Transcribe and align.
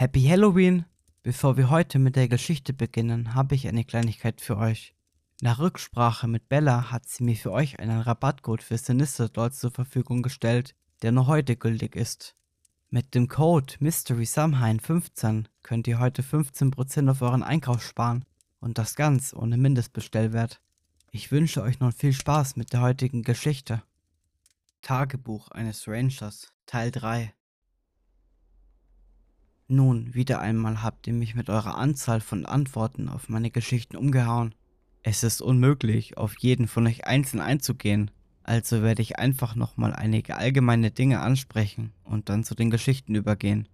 Happy 0.00 0.22
Halloween! 0.22 0.86
Bevor 1.22 1.58
wir 1.58 1.68
heute 1.68 1.98
mit 1.98 2.16
der 2.16 2.26
Geschichte 2.26 2.72
beginnen, 2.72 3.34
habe 3.34 3.54
ich 3.54 3.68
eine 3.68 3.84
Kleinigkeit 3.84 4.40
für 4.40 4.56
euch. 4.56 4.94
Nach 5.42 5.58
Rücksprache 5.58 6.26
mit 6.26 6.48
Bella 6.48 6.90
hat 6.90 7.06
sie 7.06 7.22
mir 7.22 7.36
für 7.36 7.52
euch 7.52 7.78
einen 7.80 8.00
Rabattcode 8.00 8.62
für 8.62 8.78
Sinister 8.78 9.28
Dolls 9.28 9.58
zur 9.58 9.72
Verfügung 9.72 10.22
gestellt, 10.22 10.74
der 11.02 11.12
nur 11.12 11.26
heute 11.26 11.54
gültig 11.54 11.96
ist. 11.96 12.34
Mit 12.88 13.14
dem 13.14 13.28
Code 13.28 13.74
Mystery 13.80 14.24
15 14.24 15.48
könnt 15.62 15.86
ihr 15.86 15.98
heute 15.98 16.22
15% 16.22 17.10
auf 17.10 17.20
euren 17.20 17.42
Einkauf 17.42 17.82
sparen 17.82 18.24
und 18.58 18.78
das 18.78 18.96
ganz 18.96 19.34
ohne 19.34 19.58
Mindestbestellwert. 19.58 20.62
Ich 21.10 21.30
wünsche 21.30 21.60
euch 21.60 21.78
nun 21.78 21.92
viel 21.92 22.14
Spaß 22.14 22.56
mit 22.56 22.72
der 22.72 22.80
heutigen 22.80 23.22
Geschichte. 23.22 23.82
Tagebuch 24.80 25.50
eines 25.50 25.86
Rangers 25.86 26.54
Teil 26.64 26.90
3 26.90 27.34
Nun, 29.72 30.14
wieder 30.14 30.40
einmal 30.40 30.82
habt 30.82 31.06
ihr 31.06 31.12
mich 31.12 31.36
mit 31.36 31.48
eurer 31.48 31.78
Anzahl 31.78 32.20
von 32.20 32.44
Antworten 32.44 33.08
auf 33.08 33.28
meine 33.28 33.52
Geschichten 33.52 33.96
umgehauen. 33.96 34.52
Es 35.04 35.22
ist 35.22 35.40
unmöglich, 35.40 36.18
auf 36.18 36.36
jeden 36.40 36.66
von 36.66 36.88
euch 36.88 37.06
einzeln 37.06 37.40
einzugehen, 37.40 38.10
also 38.42 38.82
werde 38.82 39.02
ich 39.02 39.20
einfach 39.20 39.54
nochmal 39.54 39.92
einige 39.94 40.36
allgemeine 40.36 40.90
Dinge 40.90 41.20
ansprechen 41.20 41.92
und 42.02 42.28
dann 42.28 42.42
zu 42.42 42.56
den 42.56 42.70
Geschichten 42.70 43.14
übergehen. 43.14 43.68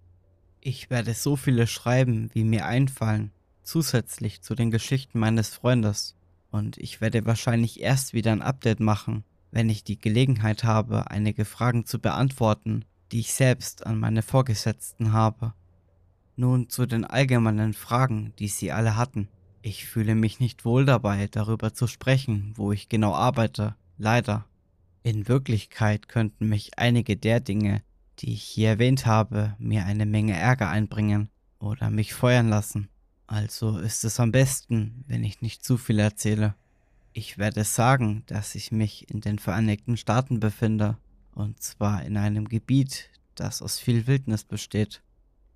Ich 0.61 0.91
werde 0.91 1.15
so 1.15 1.35
viele 1.35 1.65
schreiben, 1.65 2.29
wie 2.31 2.43
mir 2.43 2.67
einfallen, 2.67 3.31
zusätzlich 3.63 4.43
zu 4.43 4.53
den 4.53 4.69
Geschichten 4.69 5.17
meines 5.17 5.49
Freundes. 5.49 6.15
Und 6.51 6.77
ich 6.77 7.01
werde 7.01 7.25
wahrscheinlich 7.25 7.81
erst 7.81 8.13
wieder 8.13 8.33
ein 8.33 8.43
Update 8.43 8.81
machen, 8.81 9.23
wenn 9.49 9.67
ich 9.67 9.83
die 9.83 9.99
Gelegenheit 9.99 10.63
habe, 10.63 11.09
einige 11.09 11.43
Fragen 11.43 11.87
zu 11.87 11.97
beantworten, 11.97 12.85
die 13.11 13.21
ich 13.21 13.33
selbst 13.33 13.87
an 13.87 13.99
meine 13.99 14.21
Vorgesetzten 14.21 15.11
habe. 15.11 15.55
Nun 16.39 16.69
zu 16.69 16.85
den 16.85 17.03
allgemeinen 17.03 17.73
Fragen, 17.73 18.31
die 18.37 18.47
sie 18.47 18.71
alle 18.71 18.95
hatten. 18.95 19.27
Ich 19.63 19.87
fühle 19.87 20.13
mich 20.13 20.39
nicht 20.39 20.65
wohl 20.65 20.85
dabei, 20.85 21.27
darüber 21.27 21.73
zu 21.73 21.87
sprechen, 21.87 22.53
wo 22.55 22.71
ich 22.71 22.89
genau 22.89 23.15
arbeite, 23.15 23.75
leider. 23.97 24.45
In 25.01 25.27
Wirklichkeit 25.27 26.07
könnten 26.07 26.47
mich 26.47 26.77
einige 26.77 27.17
der 27.17 27.39
Dinge, 27.39 27.81
die 28.19 28.33
ich 28.33 28.43
hier 28.43 28.69
erwähnt 28.69 29.07
habe, 29.07 29.55
mir 29.57 29.85
eine 29.85 30.05
Menge 30.05 30.37
Ärger 30.37 30.69
einbringen 30.69 31.29
oder 31.57 31.89
mich 31.89 32.13
feuern 32.13 32.49
lassen. 32.49 32.87
Also 33.25 33.79
ist 33.79 34.03
es 34.05 34.19
am 34.19 34.31
besten, 34.31 35.03
wenn 35.07 35.23
ich 35.23 35.41
nicht 35.41 35.65
zu 35.65 35.77
viel 35.77 35.97
erzähle. 35.97 36.53
Ich 37.13 37.39
werde 37.39 37.63
sagen, 37.63 38.21
dass 38.27 38.53
ich 38.53 38.71
mich 38.71 39.09
in 39.09 39.21
den 39.21 39.39
Vereinigten 39.39 39.97
Staaten 39.97 40.39
befinde, 40.39 40.97
und 41.33 41.63
zwar 41.63 42.03
in 42.03 42.15
einem 42.15 42.47
Gebiet, 42.47 43.09
das 43.33 43.63
aus 43.63 43.79
viel 43.79 44.05
Wildnis 44.05 44.43
besteht. 44.43 45.01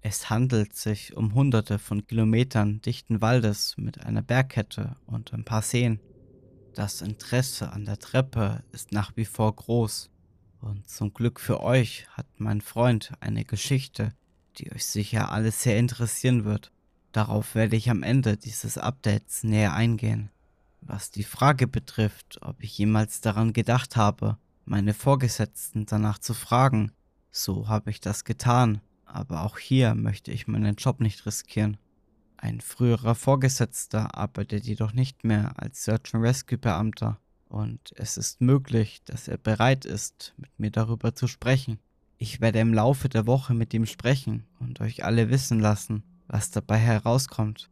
Es 0.03 0.31
handelt 0.31 0.75
sich 0.75 1.15
um 1.15 1.35
hunderte 1.35 1.77
von 1.77 2.07
Kilometern 2.07 2.81
dichten 2.81 3.21
Waldes 3.21 3.75
mit 3.77 4.03
einer 4.03 4.23
Bergkette 4.23 4.95
und 5.05 5.31
ein 5.31 5.45
paar 5.45 5.61
Seen. 5.61 5.99
Das 6.73 7.01
Interesse 7.01 7.71
an 7.71 7.85
der 7.85 7.99
Treppe 7.99 8.63
ist 8.71 8.91
nach 8.91 9.15
wie 9.15 9.25
vor 9.25 9.55
groß, 9.55 10.09
und 10.59 10.89
zum 10.89 11.13
Glück 11.13 11.39
für 11.39 11.61
euch 11.61 12.07
hat 12.11 12.27
mein 12.37 12.61
Freund 12.61 13.13
eine 13.19 13.45
Geschichte, 13.45 14.13
die 14.57 14.71
euch 14.71 14.85
sicher 14.85 15.31
alles 15.31 15.61
sehr 15.61 15.77
interessieren 15.77 16.45
wird. 16.45 16.71
Darauf 17.11 17.55
werde 17.55 17.75
ich 17.75 17.89
am 17.89 18.03
Ende 18.03 18.37
dieses 18.37 18.77
Updates 18.77 19.43
näher 19.43 19.73
eingehen. 19.73 20.31
Was 20.81 21.11
die 21.11 21.23
Frage 21.23 21.67
betrifft, 21.67 22.39
ob 22.41 22.63
ich 22.63 22.77
jemals 22.77 23.21
daran 23.21 23.53
gedacht 23.53 23.95
habe, 23.95 24.37
meine 24.65 24.93
Vorgesetzten 24.93 25.85
danach 25.85 26.17
zu 26.17 26.33
fragen, 26.33 26.91
so 27.31 27.67
habe 27.67 27.91
ich 27.91 27.99
das 27.99 28.23
getan, 28.23 28.81
aber 29.15 29.43
auch 29.43 29.57
hier 29.57 29.95
möchte 29.95 30.31
ich 30.31 30.47
meinen 30.47 30.75
Job 30.75 30.99
nicht 30.99 31.25
riskieren. 31.25 31.77
Ein 32.37 32.61
früherer 32.61 33.15
Vorgesetzter 33.15 34.15
arbeitet 34.17 34.65
jedoch 34.65 34.93
nicht 34.93 35.23
mehr 35.23 35.53
als 35.57 35.83
Search 35.83 36.13
and 36.13 36.23
Rescue 36.23 36.57
Beamter 36.57 37.19
und 37.49 37.91
es 37.95 38.17
ist 38.17 38.41
möglich, 38.41 39.01
dass 39.05 39.27
er 39.27 39.37
bereit 39.37 39.85
ist, 39.85 40.33
mit 40.37 40.49
mir 40.57 40.71
darüber 40.71 41.13
zu 41.13 41.27
sprechen. 41.27 41.79
Ich 42.17 42.41
werde 42.41 42.59
im 42.59 42.73
Laufe 42.73 43.09
der 43.09 43.27
Woche 43.27 43.53
mit 43.53 43.73
ihm 43.73 43.85
sprechen 43.85 44.45
und 44.59 44.81
euch 44.81 45.03
alle 45.03 45.29
wissen 45.29 45.59
lassen, 45.59 46.03
was 46.27 46.49
dabei 46.51 46.77
herauskommt. 46.77 47.69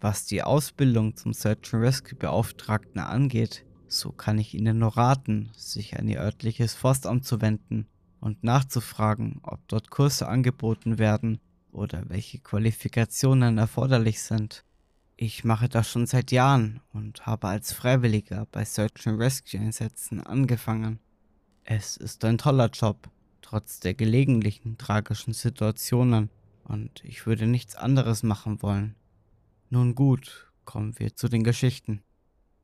Was 0.00 0.26
die 0.26 0.42
Ausbildung 0.42 1.16
zum 1.16 1.32
Search 1.32 1.74
and 1.74 1.82
Rescue 1.82 2.16
Beauftragten 2.16 3.00
angeht, 3.00 3.64
so 3.88 4.12
kann 4.12 4.38
ich 4.38 4.54
Ihnen 4.54 4.78
nur 4.78 4.96
raten, 4.96 5.50
sich 5.56 5.98
an 5.98 6.06
Ihr 6.06 6.20
örtliches 6.20 6.74
Forstamt 6.74 7.24
zu 7.24 7.40
wenden 7.40 7.88
und 8.20 8.44
nachzufragen, 8.44 9.40
ob 9.42 9.66
dort 9.68 9.90
Kurse 9.90 10.28
angeboten 10.28 10.98
werden 10.98 11.40
oder 11.72 12.08
welche 12.08 12.38
Qualifikationen 12.38 13.58
erforderlich 13.58 14.22
sind. 14.22 14.64
Ich 15.16 15.44
mache 15.44 15.68
das 15.68 15.90
schon 15.90 16.06
seit 16.06 16.30
Jahren 16.30 16.80
und 16.92 17.26
habe 17.26 17.48
als 17.48 17.72
Freiwilliger 17.72 18.46
bei 18.52 18.64
Search 18.64 19.06
and 19.06 19.18
Rescue 19.18 19.60
Einsätzen 19.60 20.24
angefangen. 20.24 21.00
Es 21.64 21.96
ist 21.96 22.24
ein 22.24 22.38
toller 22.38 22.70
Job, 22.70 23.10
trotz 23.42 23.80
der 23.80 23.94
gelegentlichen 23.94 24.78
tragischen 24.78 25.32
Situationen 25.34 26.30
und 26.64 27.02
ich 27.04 27.26
würde 27.26 27.46
nichts 27.46 27.74
anderes 27.74 28.22
machen 28.22 28.62
wollen. 28.62 28.94
Nun 29.70 29.94
gut, 29.94 30.52
kommen 30.64 30.98
wir 30.98 31.14
zu 31.16 31.28
den 31.28 31.44
Geschichten. 31.44 32.02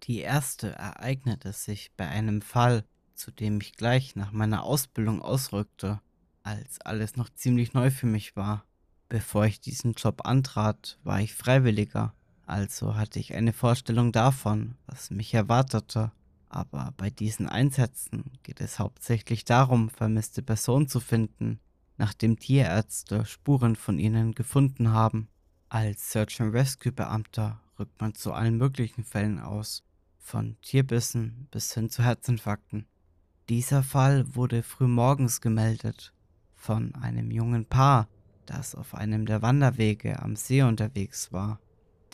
Die 0.04 0.18
erste 0.18 0.70
ereignete 0.70 1.52
sich 1.52 1.90
bei 1.96 2.06
einem 2.06 2.42
Fall, 2.42 2.84
zu 3.14 3.30
dem 3.30 3.60
ich 3.60 3.74
gleich 3.74 4.16
nach 4.16 4.32
meiner 4.32 4.64
Ausbildung 4.64 5.22
ausrückte, 5.22 6.00
als 6.42 6.80
alles 6.80 7.16
noch 7.16 7.30
ziemlich 7.30 7.72
neu 7.74 7.90
für 7.90 8.06
mich 8.06 8.36
war. 8.36 8.64
Bevor 9.08 9.46
ich 9.46 9.60
diesen 9.60 9.92
Job 9.94 10.26
antrat, 10.26 10.98
war 11.04 11.20
ich 11.20 11.34
Freiwilliger, 11.34 12.14
also 12.46 12.96
hatte 12.96 13.18
ich 13.18 13.34
eine 13.34 13.52
Vorstellung 13.52 14.12
davon, 14.12 14.76
was 14.86 15.10
mich 15.10 15.32
erwartete. 15.34 16.12
Aber 16.48 16.94
bei 16.96 17.10
diesen 17.10 17.48
Einsätzen 17.48 18.38
geht 18.42 18.60
es 18.60 18.78
hauptsächlich 18.78 19.44
darum, 19.44 19.90
vermisste 19.90 20.42
Personen 20.42 20.88
zu 20.88 21.00
finden, 21.00 21.58
nachdem 21.96 22.38
Tierärzte 22.38 23.24
Spuren 23.24 23.76
von 23.76 23.98
ihnen 23.98 24.34
gefunden 24.34 24.90
haben. 24.90 25.28
Als 25.68 26.12
Search 26.12 26.40
and 26.40 26.54
Rescue 26.54 26.92
Beamter 26.92 27.60
rückt 27.78 28.00
man 28.00 28.14
zu 28.14 28.32
allen 28.32 28.56
möglichen 28.56 29.04
Fällen 29.04 29.40
aus, 29.40 29.82
von 30.18 30.56
Tierbissen 30.62 31.48
bis 31.50 31.74
hin 31.74 31.90
zu 31.90 32.02
Herzinfarkten. 32.02 32.86
Dieser 33.50 33.82
Fall 33.82 34.34
wurde 34.34 34.62
frühmorgens 34.62 35.42
gemeldet 35.42 36.14
von 36.54 36.94
einem 36.94 37.30
jungen 37.30 37.66
Paar, 37.66 38.08
das 38.46 38.74
auf 38.74 38.94
einem 38.94 39.26
der 39.26 39.42
Wanderwege 39.42 40.22
am 40.22 40.34
See 40.34 40.62
unterwegs 40.62 41.30
war. 41.30 41.60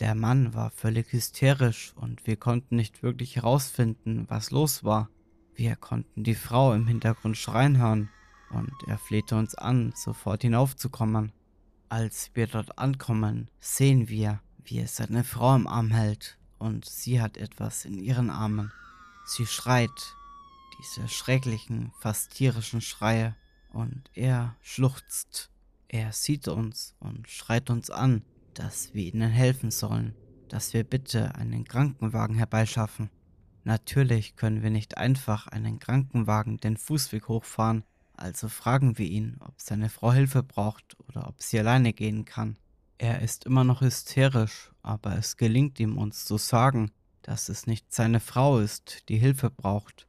Der 0.01 0.13
Mann 0.13 0.53
war 0.53 0.71
völlig 0.71 1.13
hysterisch 1.13 1.93
und 1.95 2.27
wir 2.27 2.35
konnten 2.35 2.75
nicht 2.75 3.01
wirklich 3.01 3.37
herausfinden, 3.37 4.25
was 4.27 4.51
los 4.51 4.83
war. 4.83 5.09
Wir 5.55 5.77
konnten 5.77 6.25
die 6.25 6.35
Frau 6.35 6.73
im 6.73 6.85
Hintergrund 6.87 7.37
schreien 7.37 7.77
hören 7.77 8.09
und 8.49 8.73
er 8.87 8.97
flehte 8.97 9.37
uns 9.37 9.55
an, 9.55 9.93
sofort 9.95 10.41
hinaufzukommen. 10.41 11.31
Als 11.87 12.31
wir 12.33 12.47
dort 12.47 12.77
ankommen, 12.77 13.49
sehen 13.61 14.09
wir, 14.09 14.41
wie 14.65 14.79
er 14.79 14.87
seine 14.87 15.23
Frau 15.23 15.55
im 15.55 15.67
Arm 15.67 15.91
hält 15.91 16.37
und 16.57 16.83
sie 16.83 17.21
hat 17.21 17.37
etwas 17.37 17.85
in 17.85 17.99
ihren 17.99 18.29
Armen. 18.29 18.73
Sie 19.25 19.45
schreit, 19.45 20.15
diese 20.81 21.07
schrecklichen, 21.07 21.91
fast 21.99 22.31
tierischen 22.31 22.81
Schreie, 22.81 23.35
und 23.69 24.09
er 24.13 24.55
schluchzt. 24.61 25.49
Er 25.87 26.11
sieht 26.11 26.47
uns 26.47 26.95
und 26.99 27.29
schreit 27.29 27.69
uns 27.69 27.89
an, 27.89 28.23
dass 28.53 28.93
wir 28.93 29.03
ihnen 29.03 29.29
helfen 29.29 29.71
sollen, 29.71 30.13
dass 30.49 30.73
wir 30.73 30.83
bitte 30.83 31.35
einen 31.35 31.63
Krankenwagen 31.65 32.35
herbeischaffen. 32.35 33.09
Natürlich 33.63 34.35
können 34.35 34.63
wir 34.63 34.71
nicht 34.71 34.97
einfach 34.97 35.47
einen 35.47 35.79
Krankenwagen 35.79 36.57
den 36.57 36.77
Fußweg 36.77 37.27
hochfahren, 37.27 37.83
also 38.13 38.49
fragen 38.49 38.97
wir 38.97 39.07
ihn, 39.07 39.37
ob 39.39 39.59
seine 39.61 39.89
Frau 39.89 40.11
Hilfe 40.11 40.43
braucht 40.43 40.97
oder 41.07 41.27
ob 41.27 41.41
sie 41.41 41.59
alleine 41.59 41.93
gehen 41.93 42.25
kann. 42.25 42.57
Er 42.97 43.21
ist 43.21 43.45
immer 43.45 43.63
noch 43.63 43.81
hysterisch, 43.81 44.71
aber 44.81 45.17
es 45.17 45.37
gelingt 45.37 45.79
ihm 45.79 45.97
uns 45.97 46.25
zu 46.25 46.37
sagen, 46.37 46.91
dass 47.21 47.49
es 47.49 47.67
nicht 47.67 47.93
seine 47.93 48.19
Frau 48.19 48.59
ist, 48.59 49.09
die 49.09 49.17
Hilfe 49.17 49.49
braucht. 49.49 50.07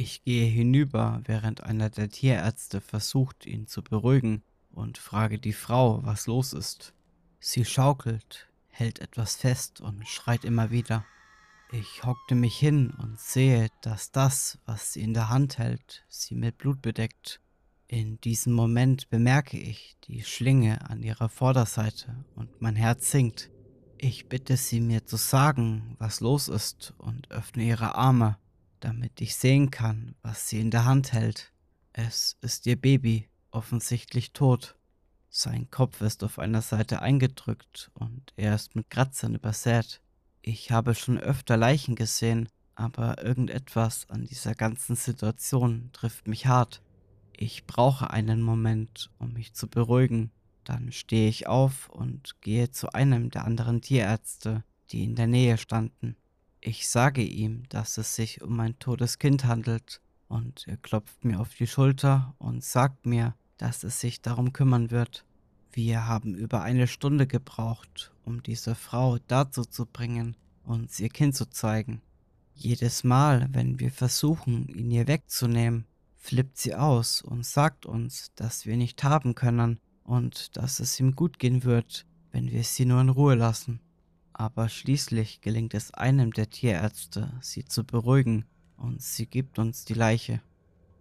Ich 0.00 0.22
gehe 0.22 0.46
hinüber, 0.46 1.22
während 1.24 1.64
einer 1.64 1.90
der 1.90 2.08
Tierärzte 2.08 2.80
versucht, 2.80 3.46
ihn 3.46 3.66
zu 3.66 3.82
beruhigen, 3.82 4.44
und 4.70 4.96
frage 4.96 5.40
die 5.40 5.52
Frau, 5.52 6.04
was 6.04 6.28
los 6.28 6.52
ist. 6.52 6.94
Sie 7.40 7.64
schaukelt, 7.64 8.46
hält 8.68 9.00
etwas 9.00 9.34
fest 9.34 9.80
und 9.80 10.06
schreit 10.06 10.44
immer 10.44 10.70
wieder. 10.70 11.04
Ich 11.72 12.04
hockte 12.04 12.36
mich 12.36 12.56
hin 12.56 12.90
und 12.90 13.18
sehe, 13.18 13.70
dass 13.80 14.12
das, 14.12 14.60
was 14.66 14.92
sie 14.92 15.00
in 15.00 15.14
der 15.14 15.30
Hand 15.30 15.58
hält, 15.58 16.04
sie 16.08 16.36
mit 16.36 16.58
Blut 16.58 16.80
bedeckt. 16.80 17.40
In 17.88 18.20
diesem 18.20 18.52
Moment 18.52 19.10
bemerke 19.10 19.58
ich 19.58 19.96
die 20.04 20.22
Schlinge 20.22 20.88
an 20.88 21.02
ihrer 21.02 21.28
Vorderseite 21.28 22.24
und 22.36 22.62
mein 22.62 22.76
Herz 22.76 23.10
sinkt. 23.10 23.50
Ich 23.96 24.28
bitte 24.28 24.56
sie 24.56 24.78
mir 24.78 25.06
zu 25.06 25.16
sagen, 25.16 25.96
was 25.98 26.20
los 26.20 26.46
ist 26.46 26.94
und 26.98 27.32
öffne 27.32 27.64
ihre 27.64 27.96
Arme, 27.96 28.38
damit 28.80 29.20
ich 29.20 29.36
sehen 29.36 29.70
kann, 29.70 30.14
was 30.22 30.48
sie 30.48 30.60
in 30.60 30.70
der 30.70 30.84
Hand 30.84 31.12
hält. 31.12 31.52
Es 31.92 32.36
ist 32.40 32.66
ihr 32.66 32.80
Baby, 32.80 33.28
offensichtlich 33.50 34.32
tot. 34.32 34.76
Sein 35.30 35.70
Kopf 35.70 36.00
ist 36.00 36.24
auf 36.24 36.38
einer 36.38 36.62
Seite 36.62 37.02
eingedrückt 37.02 37.90
und 37.94 38.32
er 38.36 38.54
ist 38.54 38.74
mit 38.74 38.90
Kratzern 38.90 39.34
übersät. 39.34 40.00
Ich 40.42 40.70
habe 40.70 40.94
schon 40.94 41.18
öfter 41.18 41.56
Leichen 41.56 41.94
gesehen, 41.94 42.48
aber 42.74 43.22
irgendetwas 43.22 44.08
an 44.08 44.24
dieser 44.24 44.54
ganzen 44.54 44.96
Situation 44.96 45.90
trifft 45.92 46.28
mich 46.28 46.46
hart. 46.46 46.80
Ich 47.36 47.66
brauche 47.66 48.10
einen 48.10 48.40
Moment, 48.40 49.10
um 49.18 49.32
mich 49.32 49.54
zu 49.54 49.68
beruhigen. 49.68 50.30
Dann 50.64 50.92
stehe 50.92 51.28
ich 51.28 51.46
auf 51.46 51.88
und 51.88 52.40
gehe 52.40 52.70
zu 52.70 52.92
einem 52.92 53.30
der 53.30 53.44
anderen 53.44 53.80
Tierärzte, 53.80 54.64
die 54.90 55.04
in 55.04 55.16
der 55.16 55.26
Nähe 55.26 55.58
standen. 55.58 56.16
Ich 56.60 56.88
sage 56.88 57.22
ihm, 57.22 57.62
dass 57.68 57.98
es 57.98 58.14
sich 58.16 58.42
um 58.42 58.58
ein 58.60 58.78
totes 58.78 59.18
Kind 59.18 59.44
handelt, 59.44 60.00
und 60.26 60.66
er 60.66 60.76
klopft 60.76 61.24
mir 61.24 61.40
auf 61.40 61.54
die 61.54 61.66
Schulter 61.66 62.34
und 62.38 62.62
sagt 62.62 63.06
mir, 63.06 63.34
dass 63.56 63.84
es 63.84 64.00
sich 64.00 64.20
darum 64.20 64.52
kümmern 64.52 64.90
wird. 64.90 65.24
Wir 65.72 66.06
haben 66.06 66.34
über 66.34 66.62
eine 66.62 66.86
Stunde 66.86 67.26
gebraucht, 67.26 68.12
um 68.24 68.42
diese 68.42 68.74
Frau 68.74 69.18
dazu 69.26 69.64
zu 69.64 69.86
bringen, 69.86 70.36
uns 70.64 70.98
ihr 71.00 71.08
Kind 71.08 71.34
zu 71.34 71.48
zeigen. 71.48 72.02
Jedes 72.54 73.04
Mal, 73.04 73.48
wenn 73.52 73.78
wir 73.78 73.90
versuchen, 73.92 74.68
ihn 74.68 74.90
ihr 74.90 75.06
wegzunehmen, 75.06 75.86
flippt 76.16 76.58
sie 76.58 76.74
aus 76.74 77.22
und 77.22 77.46
sagt 77.46 77.86
uns, 77.86 78.32
dass 78.34 78.66
wir 78.66 78.76
nicht 78.76 79.04
haben 79.04 79.34
können 79.34 79.78
und 80.02 80.56
dass 80.56 80.80
es 80.80 80.98
ihm 80.98 81.14
gut 81.14 81.38
gehen 81.38 81.62
wird, 81.62 82.04
wenn 82.32 82.50
wir 82.50 82.64
sie 82.64 82.84
nur 82.84 83.00
in 83.00 83.08
Ruhe 83.08 83.36
lassen. 83.36 83.80
Aber 84.38 84.68
schließlich 84.68 85.40
gelingt 85.40 85.74
es 85.74 85.92
einem 85.92 86.32
der 86.32 86.48
Tierärzte, 86.48 87.32
sie 87.40 87.64
zu 87.64 87.82
beruhigen, 87.82 88.44
und 88.76 89.02
sie 89.02 89.26
gibt 89.26 89.58
uns 89.58 89.84
die 89.84 89.94
Leiche. 89.94 90.40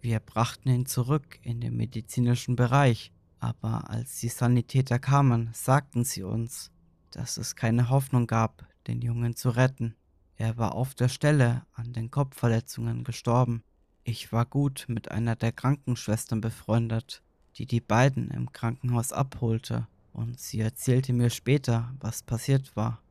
Wir 0.02 0.20
brachten 0.20 0.70
ihn 0.70 0.88
zurück 0.88 1.38
in 1.44 1.62
den 1.62 1.78
medizinischen 1.78 2.56
Bereich, 2.56 3.12
aber 3.40 3.92
als 3.92 4.20
die 4.20 4.30
Sanitäter 4.30 4.98
kamen, 4.98 5.52
sagten 5.54 6.04
sie 6.04 6.24
uns, 6.24 6.72
dass 7.12 7.38
es 7.38 7.56
keine 7.56 7.92
Hoffnung 7.92 8.26
gab, 8.26 8.66
den 8.88 9.04
Jungen 9.04 9.36
zu 9.36 9.52
retten. 9.52 9.94
Er 10.38 10.58
war 10.58 10.74
auf 10.74 10.96
der 10.96 11.08
Stelle 11.08 11.64
an 11.74 11.94
den 11.94 12.10
Kopfverletzungen 12.10 13.04
gestorben. 13.04 13.62
Ich 14.04 14.32
war 14.32 14.48
gut 14.48 14.86
mit 14.88 15.12
einer 15.12 15.36
der 15.36 15.52
Krankenschwestern 15.52 16.42
befreundet, 16.42 17.22
die 17.58 17.68
die 17.68 17.82
beiden 17.82 18.32
im 18.32 18.52
Krankenhaus 18.52 19.14
abholte, 19.14 19.86
und 20.12 20.40
sie 20.40 20.60
erzählte 20.60 21.14
mir 21.14 21.30
später, 21.30 21.94
was 22.00 22.24
passiert 22.24 22.76
war. 22.76 23.04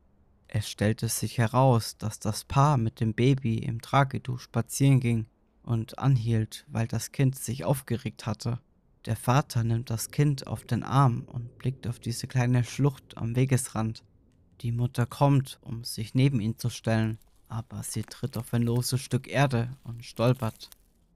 Es 0.49 0.69
stellte 0.69 1.09
sich 1.09 1.37
heraus, 1.37 1.97
dass 1.97 2.19
das 2.19 2.45
Paar 2.45 2.77
mit 2.77 2.99
dem 2.99 3.13
Baby 3.13 3.57
im 3.57 3.81
Tragetuch 3.81 4.39
spazieren 4.39 4.99
ging 4.99 5.25
und 5.63 5.99
anhielt, 5.99 6.65
weil 6.69 6.87
das 6.87 7.11
Kind 7.11 7.35
sich 7.35 7.65
aufgeregt 7.65 8.25
hatte. 8.25 8.59
Der 9.05 9.17
Vater 9.17 9.63
nimmt 9.63 9.89
das 9.89 10.09
Kind 10.09 10.47
auf 10.47 10.63
den 10.63 10.83
Arm 10.83 11.23
und 11.27 11.57
blickt 11.57 11.85
auf 11.87 11.99
diese 11.99 12.27
kleine 12.27 12.63
Schlucht 12.63 13.17
am 13.17 13.35
Wegesrand. 13.35 14.03
Die 14.61 14.71
Mutter 14.71 15.05
kommt, 15.05 15.59
um 15.61 15.83
sich 15.83 16.15
neben 16.15 16.39
ihn 16.39 16.57
zu 16.57 16.69
stellen, 16.69 17.17
aber 17.49 17.83
sie 17.83 18.03
tritt 18.03 18.37
auf 18.37 18.53
ein 18.53 18.63
loses 18.63 19.01
Stück 19.01 19.27
Erde 19.27 19.77
und 19.83 20.05
stolpert. 20.05 20.69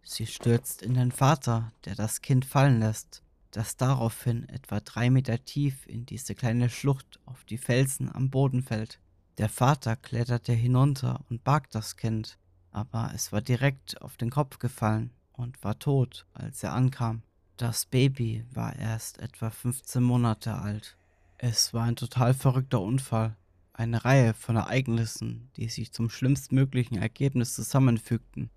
Sie 0.04 0.28
stürzt 0.28 0.82
in 0.82 0.94
den 0.94 1.12
Vater, 1.12 1.72
der 1.86 1.96
das 1.96 2.22
Kind 2.22 2.46
fallen 2.46 2.80
lässt, 2.80 3.24
das 3.52 3.78
daraufhin 3.78 4.48
etwa 4.50 4.80
drei 4.80 5.10
Meter 5.10 5.44
tief 5.44 5.88
in 5.88 6.06
diese 6.06 6.36
kleine 6.36 6.70
Schlucht 6.70 7.20
auf 7.26 7.44
die 7.46 7.58
Felsen 7.58 8.14
am 8.14 8.30
Boden 8.30 8.64
fällt. 8.64 9.00
Der 9.42 9.50
Vater 9.50 9.96
kletterte 9.96 10.54
hinunter 10.54 11.26
und 11.28 11.44
barg 11.44 11.72
das 11.72 11.98
Kind, 11.98 12.38
aber 12.70 13.12
es 13.16 13.32
war 13.32 13.42
direkt 13.42 14.00
auf 14.00 14.16
den 14.16 14.30
Kopf 14.30 14.60
gefallen 14.60 15.10
und 15.34 15.64
war 15.64 15.80
tot, 15.80 16.28
als 16.36 16.62
er 16.62 16.74
ankam. 16.74 17.24
Das 17.58 17.88
Baby 17.88 18.46
war 18.54 18.76
erst 18.76 19.18
etwa 19.18 19.50
15 19.50 20.04
Monate 20.04 20.54
alt. 20.54 20.96
Es 21.40 21.74
war 21.74 21.86
ein 21.86 21.96
total 21.96 22.36
verrückter 22.36 22.82
Unfall. 22.82 23.36
Eine 23.74 24.06
Reihe 24.06 24.36
von 24.36 24.58
Ereignissen, 24.58 25.50
die 25.56 25.70
sich 25.70 25.92
zum 25.92 26.12
schlimmstmöglichen 26.12 27.00
Ergebnis 27.00 27.56
zusammenfügten. 27.56 28.52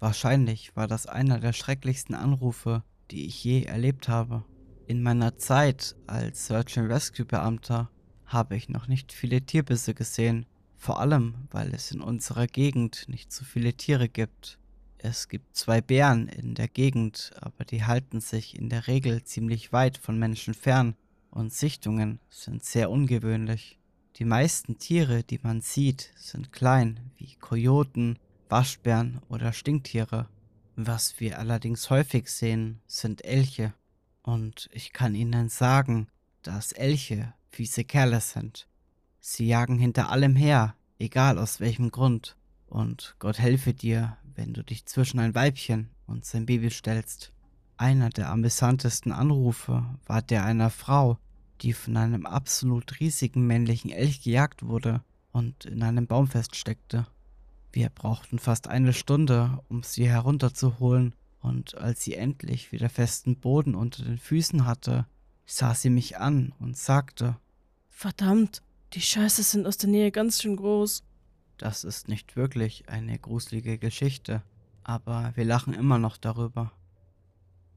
Wahrscheinlich 0.00 0.74
war 0.74 0.88
das 0.88 1.06
einer 1.06 1.38
der 1.38 1.52
schrecklichsten 1.52 2.16
Anrufe, 2.16 2.82
die 3.12 3.26
ich 3.26 3.44
je 3.44 3.62
erlebt 3.62 4.08
habe. 4.08 4.44
In 4.88 5.00
meiner 5.00 5.38
Zeit 5.38 5.94
als 6.08 6.46
Search 6.46 6.76
and 6.76 6.90
Rescue 6.90 7.24
Beamter 7.24 7.88
habe 8.34 8.56
ich 8.56 8.68
noch 8.68 8.88
nicht 8.88 9.12
viele 9.12 9.40
Tierbisse 9.40 9.94
gesehen, 9.94 10.44
vor 10.76 11.00
allem 11.00 11.34
weil 11.50 11.72
es 11.72 11.90
in 11.90 12.02
unserer 12.02 12.46
Gegend 12.46 13.08
nicht 13.08 13.32
so 13.32 13.44
viele 13.44 13.72
Tiere 13.72 14.10
gibt. 14.10 14.58
Es 14.98 15.28
gibt 15.28 15.56
zwei 15.56 15.80
Bären 15.80 16.28
in 16.28 16.54
der 16.54 16.68
Gegend, 16.68 17.30
aber 17.40 17.64
die 17.64 17.84
halten 17.84 18.20
sich 18.20 18.58
in 18.58 18.68
der 18.68 18.86
Regel 18.86 19.24
ziemlich 19.24 19.72
weit 19.72 19.96
von 19.96 20.18
Menschen 20.18 20.52
fern 20.52 20.96
und 21.30 21.52
Sichtungen 21.52 22.20
sind 22.28 22.64
sehr 22.64 22.90
ungewöhnlich. 22.90 23.78
Die 24.16 24.24
meisten 24.24 24.78
Tiere, 24.78 25.24
die 25.24 25.40
man 25.42 25.60
sieht, 25.60 26.12
sind 26.16 26.52
klein, 26.52 27.00
wie 27.16 27.34
Kojoten, 27.40 28.18
Waschbären 28.48 29.20
oder 29.28 29.52
Stinktiere. 29.52 30.28
Was 30.76 31.18
wir 31.18 31.38
allerdings 31.38 31.90
häufig 31.90 32.28
sehen, 32.28 32.80
sind 32.86 33.24
Elche. 33.24 33.74
Und 34.22 34.68
ich 34.72 34.92
kann 34.92 35.14
Ihnen 35.14 35.48
sagen, 35.48 36.08
dass 36.42 36.72
Elche 36.72 37.32
fiese 37.54 37.84
Kerle 37.84 38.20
sind. 38.20 38.66
Sie 39.20 39.46
jagen 39.46 39.78
hinter 39.78 40.10
allem 40.10 40.36
her, 40.36 40.74
egal 40.98 41.38
aus 41.38 41.60
welchem 41.60 41.90
Grund. 41.90 42.36
Und 42.66 43.14
Gott 43.20 43.38
helfe 43.38 43.72
dir, 43.72 44.16
wenn 44.34 44.52
du 44.52 44.64
dich 44.64 44.86
zwischen 44.86 45.20
ein 45.20 45.34
Weibchen 45.34 45.90
und 46.06 46.24
sein 46.24 46.46
Baby 46.46 46.70
stellst. 46.70 47.32
Einer 47.76 48.10
der 48.10 48.30
amüsantesten 48.30 49.12
Anrufe 49.12 49.84
war 50.06 50.22
der 50.22 50.44
einer 50.44 50.70
Frau, 50.70 51.18
die 51.60 51.72
von 51.72 51.96
einem 51.96 52.26
absolut 52.26 53.00
riesigen 53.00 53.46
männlichen 53.46 53.90
Elch 53.90 54.22
gejagt 54.22 54.64
wurde 54.64 55.02
und 55.32 55.64
in 55.64 55.82
einem 55.82 56.06
Baum 56.06 56.26
feststeckte. 56.26 57.06
Wir 57.72 57.88
brauchten 57.88 58.38
fast 58.38 58.68
eine 58.68 58.92
Stunde, 58.92 59.60
um 59.68 59.82
sie 59.82 60.08
herunterzuholen, 60.08 61.14
und 61.40 61.76
als 61.76 62.02
sie 62.02 62.14
endlich 62.14 62.72
wieder 62.72 62.88
festen 62.88 63.36
Boden 63.36 63.74
unter 63.74 64.02
den 64.02 64.18
Füßen 64.18 64.64
hatte, 64.64 65.06
sah 65.44 65.74
sie 65.74 65.90
mich 65.90 66.18
an 66.18 66.54
und 66.58 66.76
sagte 66.76 67.36
Verdammt, 67.96 68.60
die 68.92 69.00
Scheiße 69.00 69.44
sind 69.44 69.66
aus 69.66 69.78
der 69.78 69.88
Nähe 69.88 70.10
ganz 70.10 70.42
schön 70.42 70.56
groß. 70.56 71.04
Das 71.56 71.84
ist 71.84 72.08
nicht 72.08 72.34
wirklich 72.34 72.88
eine 72.88 73.18
gruselige 73.18 73.78
Geschichte, 73.78 74.42
aber 74.82 75.32
wir 75.36 75.44
lachen 75.44 75.72
immer 75.72 75.98
noch 75.98 76.16
darüber. 76.16 76.72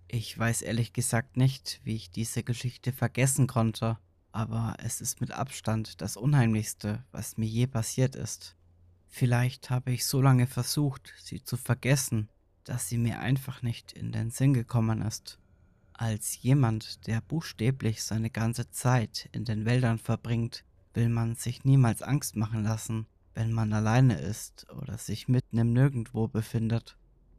Ich 0.08 0.38
weiß 0.38 0.64
ehrlich 0.64 0.92
gesagt 0.92 1.38
nicht, 1.38 1.80
wie 1.84 1.96
ich 1.96 2.10
diese 2.10 2.44
Geschichte 2.44 2.92
vergessen 2.92 3.46
konnte, 3.46 4.00
aber 4.32 4.76
es 4.80 5.02
ist 5.02 5.22
mit 5.22 5.32
Abstand 5.32 6.02
das 6.02 6.18
Unheimlichste, 6.18 7.06
was 7.12 7.38
mir 7.38 7.48
je 7.48 7.68
passiert 7.68 8.16
ist. 8.16 8.58
Vielleicht 9.08 9.70
habe 9.70 9.92
ich 9.92 10.06
so 10.06 10.20
lange 10.20 10.48
versucht, 10.48 11.14
sie 11.22 11.44
zu 11.44 11.58
vergessen, 11.58 12.28
dass 12.64 12.90
sie 12.90 12.98
mir 12.98 13.20
einfach 13.20 13.62
nicht 13.62 13.94
in 13.94 14.12
den 14.12 14.32
Sinn 14.32 14.56
gekommen 14.56 15.04
ist. 15.04 15.40
Als 15.98 16.44
jemand, 16.44 17.08
der 17.08 17.22
buchstäblich 17.22 18.04
seine 18.04 18.30
ganze 18.30 18.70
Zeit 18.70 19.30
in 19.32 19.46
den 19.46 19.66
Wäldern 19.66 19.98
verbringt, 19.98 20.64
will 20.94 21.10
man 21.10 21.34
sich 21.34 21.66
niemals 21.66 22.04
Angst 22.04 22.36
machen 22.36 22.64
lassen, 22.64 23.08
wenn 23.34 23.52
man 23.52 23.74
alleine 23.74 24.20
ist 24.20 24.68
oder 24.70 25.00
sich 25.00 25.28
mitten 25.28 25.58
im 25.58 25.74
Nirgendwo 25.74 26.28
befindet. 26.28 26.96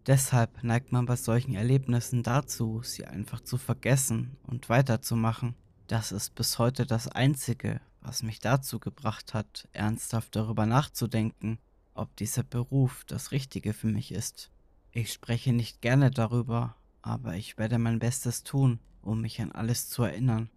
Deshalb 0.08 0.64
neigt 0.64 0.90
man 0.90 1.06
bei 1.06 1.14
solchen 1.14 1.54
Erlebnissen 1.54 2.24
dazu, 2.24 2.82
sie 2.82 3.04
einfach 3.04 3.40
zu 3.42 3.58
vergessen 3.58 4.36
und 4.46 4.68
weiterzumachen. 4.68 5.54
Das 5.86 6.10
ist 6.10 6.34
bis 6.34 6.58
heute 6.58 6.84
das 6.84 7.06
Einzige, 7.06 7.80
was 8.00 8.24
mich 8.24 8.40
dazu 8.40 8.80
gebracht 8.80 9.34
hat, 9.34 9.68
ernsthaft 9.72 10.34
darüber 10.34 10.66
nachzudenken, 10.66 11.58
ob 11.94 12.16
dieser 12.16 12.42
Beruf 12.42 13.04
das 13.06 13.30
Richtige 13.30 13.72
für 13.72 13.86
mich 13.86 14.10
ist. 14.10 14.50
Ich 14.90 15.12
spreche 15.12 15.52
nicht 15.52 15.80
gerne 15.80 16.10
darüber, 16.10 16.74
aber 17.02 17.36
ich 17.36 17.58
werde 17.58 17.78
mein 17.78 17.98
Bestes 17.98 18.42
tun, 18.42 18.80
um 19.02 19.20
mich 19.20 19.40
an 19.40 19.52
alles 19.52 19.88
zu 19.88 20.02
erinnern. 20.02 20.50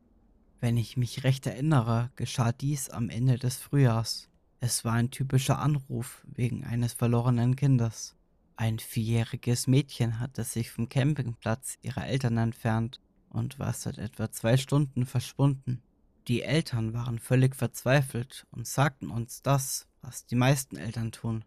Wenn 0.60 0.78
ich 0.78 0.98
mich 0.98 1.24
recht 1.24 1.48
erinnere, 1.48 2.12
geschah 2.16 2.52
dies 2.52 2.90
am 2.90 3.10
Ende 3.10 3.38
des 3.38 3.58
Frühjahrs. 3.58 4.30
Es 4.60 4.86
war 4.86 4.94
ein 4.94 5.10
typischer 5.10 5.60
Anruf 5.60 6.24
wegen 6.28 6.64
eines 6.64 6.94
verlorenen 6.94 7.56
Kindes. 7.56 8.16
Ein 8.56 8.78
vierjähriges 8.78 9.66
Mädchen 9.66 10.20
hatte 10.20 10.44
sich 10.44 10.70
vom 10.70 10.88
Campingplatz 10.88 11.80
ihrer 11.82 12.06
Eltern 12.06 12.38
entfernt 12.38 13.00
und 13.30 13.58
war 13.58 13.74
seit 13.74 13.98
etwa 13.98 14.32
zwei 14.32 14.58
Stunden 14.58 15.08
verschwunden. 15.08 15.82
Die 16.28 16.44
Eltern 16.44 16.94
waren 16.94 17.18
völlig 17.18 17.56
verzweifelt 17.56 18.46
und 18.52 18.68
sagten 18.68 19.10
uns 19.10 19.42
das, 19.42 19.88
was 20.02 20.28
die 20.28 20.36
meisten 20.36 20.78
Eltern 20.78 21.12
tun. 21.12 21.44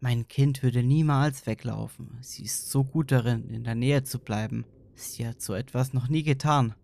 Mein 0.00 0.28
Kind 0.28 0.62
würde 0.62 0.82
niemals 0.82 1.46
weglaufen. 1.46 2.18
Sie 2.20 2.44
ist 2.44 2.70
so 2.70 2.84
gut 2.84 3.10
darin, 3.10 3.48
in 3.48 3.64
der 3.64 3.74
Nähe 3.74 4.04
zu 4.04 4.18
bleiben. 4.18 4.64
Sie 4.94 5.26
hat 5.26 5.40
so 5.40 5.54
etwas 5.54 5.92
noch 5.92 6.08
nie 6.08 6.22
getan. 6.22 6.74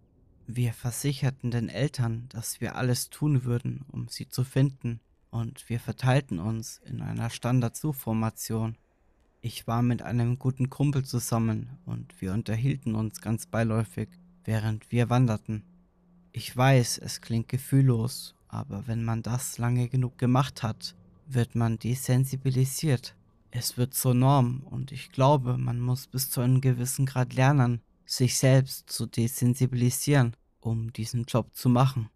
Wir 0.46 0.72
versicherten 0.72 1.50
den 1.50 1.68
Eltern, 1.68 2.26
dass 2.30 2.60
wir 2.60 2.76
alles 2.76 3.10
tun 3.10 3.44
würden, 3.44 3.84
um 3.88 4.08
sie 4.08 4.28
zu 4.28 4.42
finden, 4.42 5.00
und 5.30 5.68
wir 5.68 5.78
verteilten 5.78 6.40
uns 6.40 6.80
in 6.84 7.02
einer 7.02 7.30
Standard-Suchformation. 7.30 8.76
Ich 9.42 9.66
war 9.66 9.82
mit 9.82 10.02
einem 10.02 10.38
guten 10.38 10.68
Kumpel 10.68 11.04
zusammen 11.04 11.78
und 11.86 12.20
wir 12.20 12.32
unterhielten 12.32 12.94
uns 12.94 13.20
ganz 13.20 13.46
beiläufig, 13.46 14.08
während 14.44 14.90
wir 14.90 15.08
wanderten. 15.08 15.62
Ich 16.32 16.56
weiß, 16.56 16.98
es 16.98 17.20
klingt 17.20 17.48
gefühllos, 17.48 18.34
aber 18.48 18.86
wenn 18.86 19.04
man 19.04 19.22
das 19.22 19.56
lange 19.58 19.88
genug 19.88 20.18
gemacht 20.18 20.62
hat, 20.62 20.96
wird 21.34 21.54
man 21.54 21.78
desensibilisiert. 21.78 23.14
Es 23.50 23.76
wird 23.76 23.94
zur 23.94 24.14
Norm 24.14 24.62
und 24.70 24.92
ich 24.92 25.10
glaube, 25.10 25.56
man 25.58 25.80
muss 25.80 26.06
bis 26.06 26.30
zu 26.30 26.40
einem 26.40 26.60
gewissen 26.60 27.06
Grad 27.06 27.34
lernen, 27.34 27.80
sich 28.06 28.38
selbst 28.38 28.90
zu 28.90 29.06
desensibilisieren, 29.06 30.36
um 30.60 30.92
diesen 30.92 31.24
Job 31.24 31.54
zu 31.54 31.68
machen. 31.68 32.10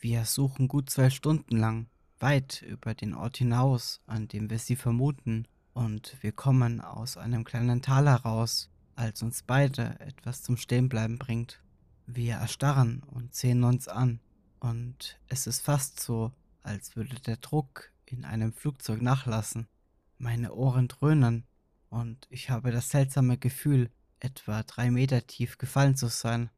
Wir 0.00 0.24
suchen 0.24 0.68
gut 0.68 0.90
zwei 0.90 1.10
Stunden 1.10 1.56
lang, 1.56 1.86
weit 2.18 2.62
über 2.62 2.94
den 2.94 3.14
Ort 3.14 3.38
hinaus, 3.38 4.00
an 4.06 4.28
dem 4.28 4.50
wir 4.50 4.58
sie 4.58 4.76
vermuten, 4.76 5.46
und 5.72 6.16
wir 6.20 6.32
kommen 6.32 6.80
aus 6.80 7.16
einem 7.16 7.44
kleinen 7.44 7.82
Tal 7.82 8.08
heraus, 8.08 8.70
als 8.96 9.22
uns 9.22 9.42
beide 9.42 9.98
etwas 10.00 10.42
zum 10.42 10.56
Stehenbleiben 10.56 11.18
bringt. 11.18 11.60
Wir 12.06 12.34
erstarren 12.34 13.02
und 13.06 13.34
sehen 13.34 13.64
uns 13.64 13.88
an, 13.88 14.20
und 14.60 15.18
es 15.28 15.46
ist 15.46 15.62
fast 15.62 16.00
so, 16.00 16.32
als 16.62 16.96
würde 16.96 17.16
der 17.20 17.36
Druck 17.36 17.92
in 18.06 18.24
einem 18.24 18.52
Flugzeug 18.52 19.02
nachlassen. 19.02 19.68
Meine 20.18 20.54
Ohren 20.54 20.88
dröhnen, 20.88 21.46
und 21.88 22.26
ich 22.30 22.50
habe 22.50 22.72
das 22.72 22.90
seltsame 22.90 23.38
Gefühl, 23.38 23.90
etwa 24.20 24.62
drei 24.62 24.90
Meter 24.90 25.26
tief 25.26 25.58
gefallen 25.58 25.96
zu 25.96 26.08
sein. 26.08 26.50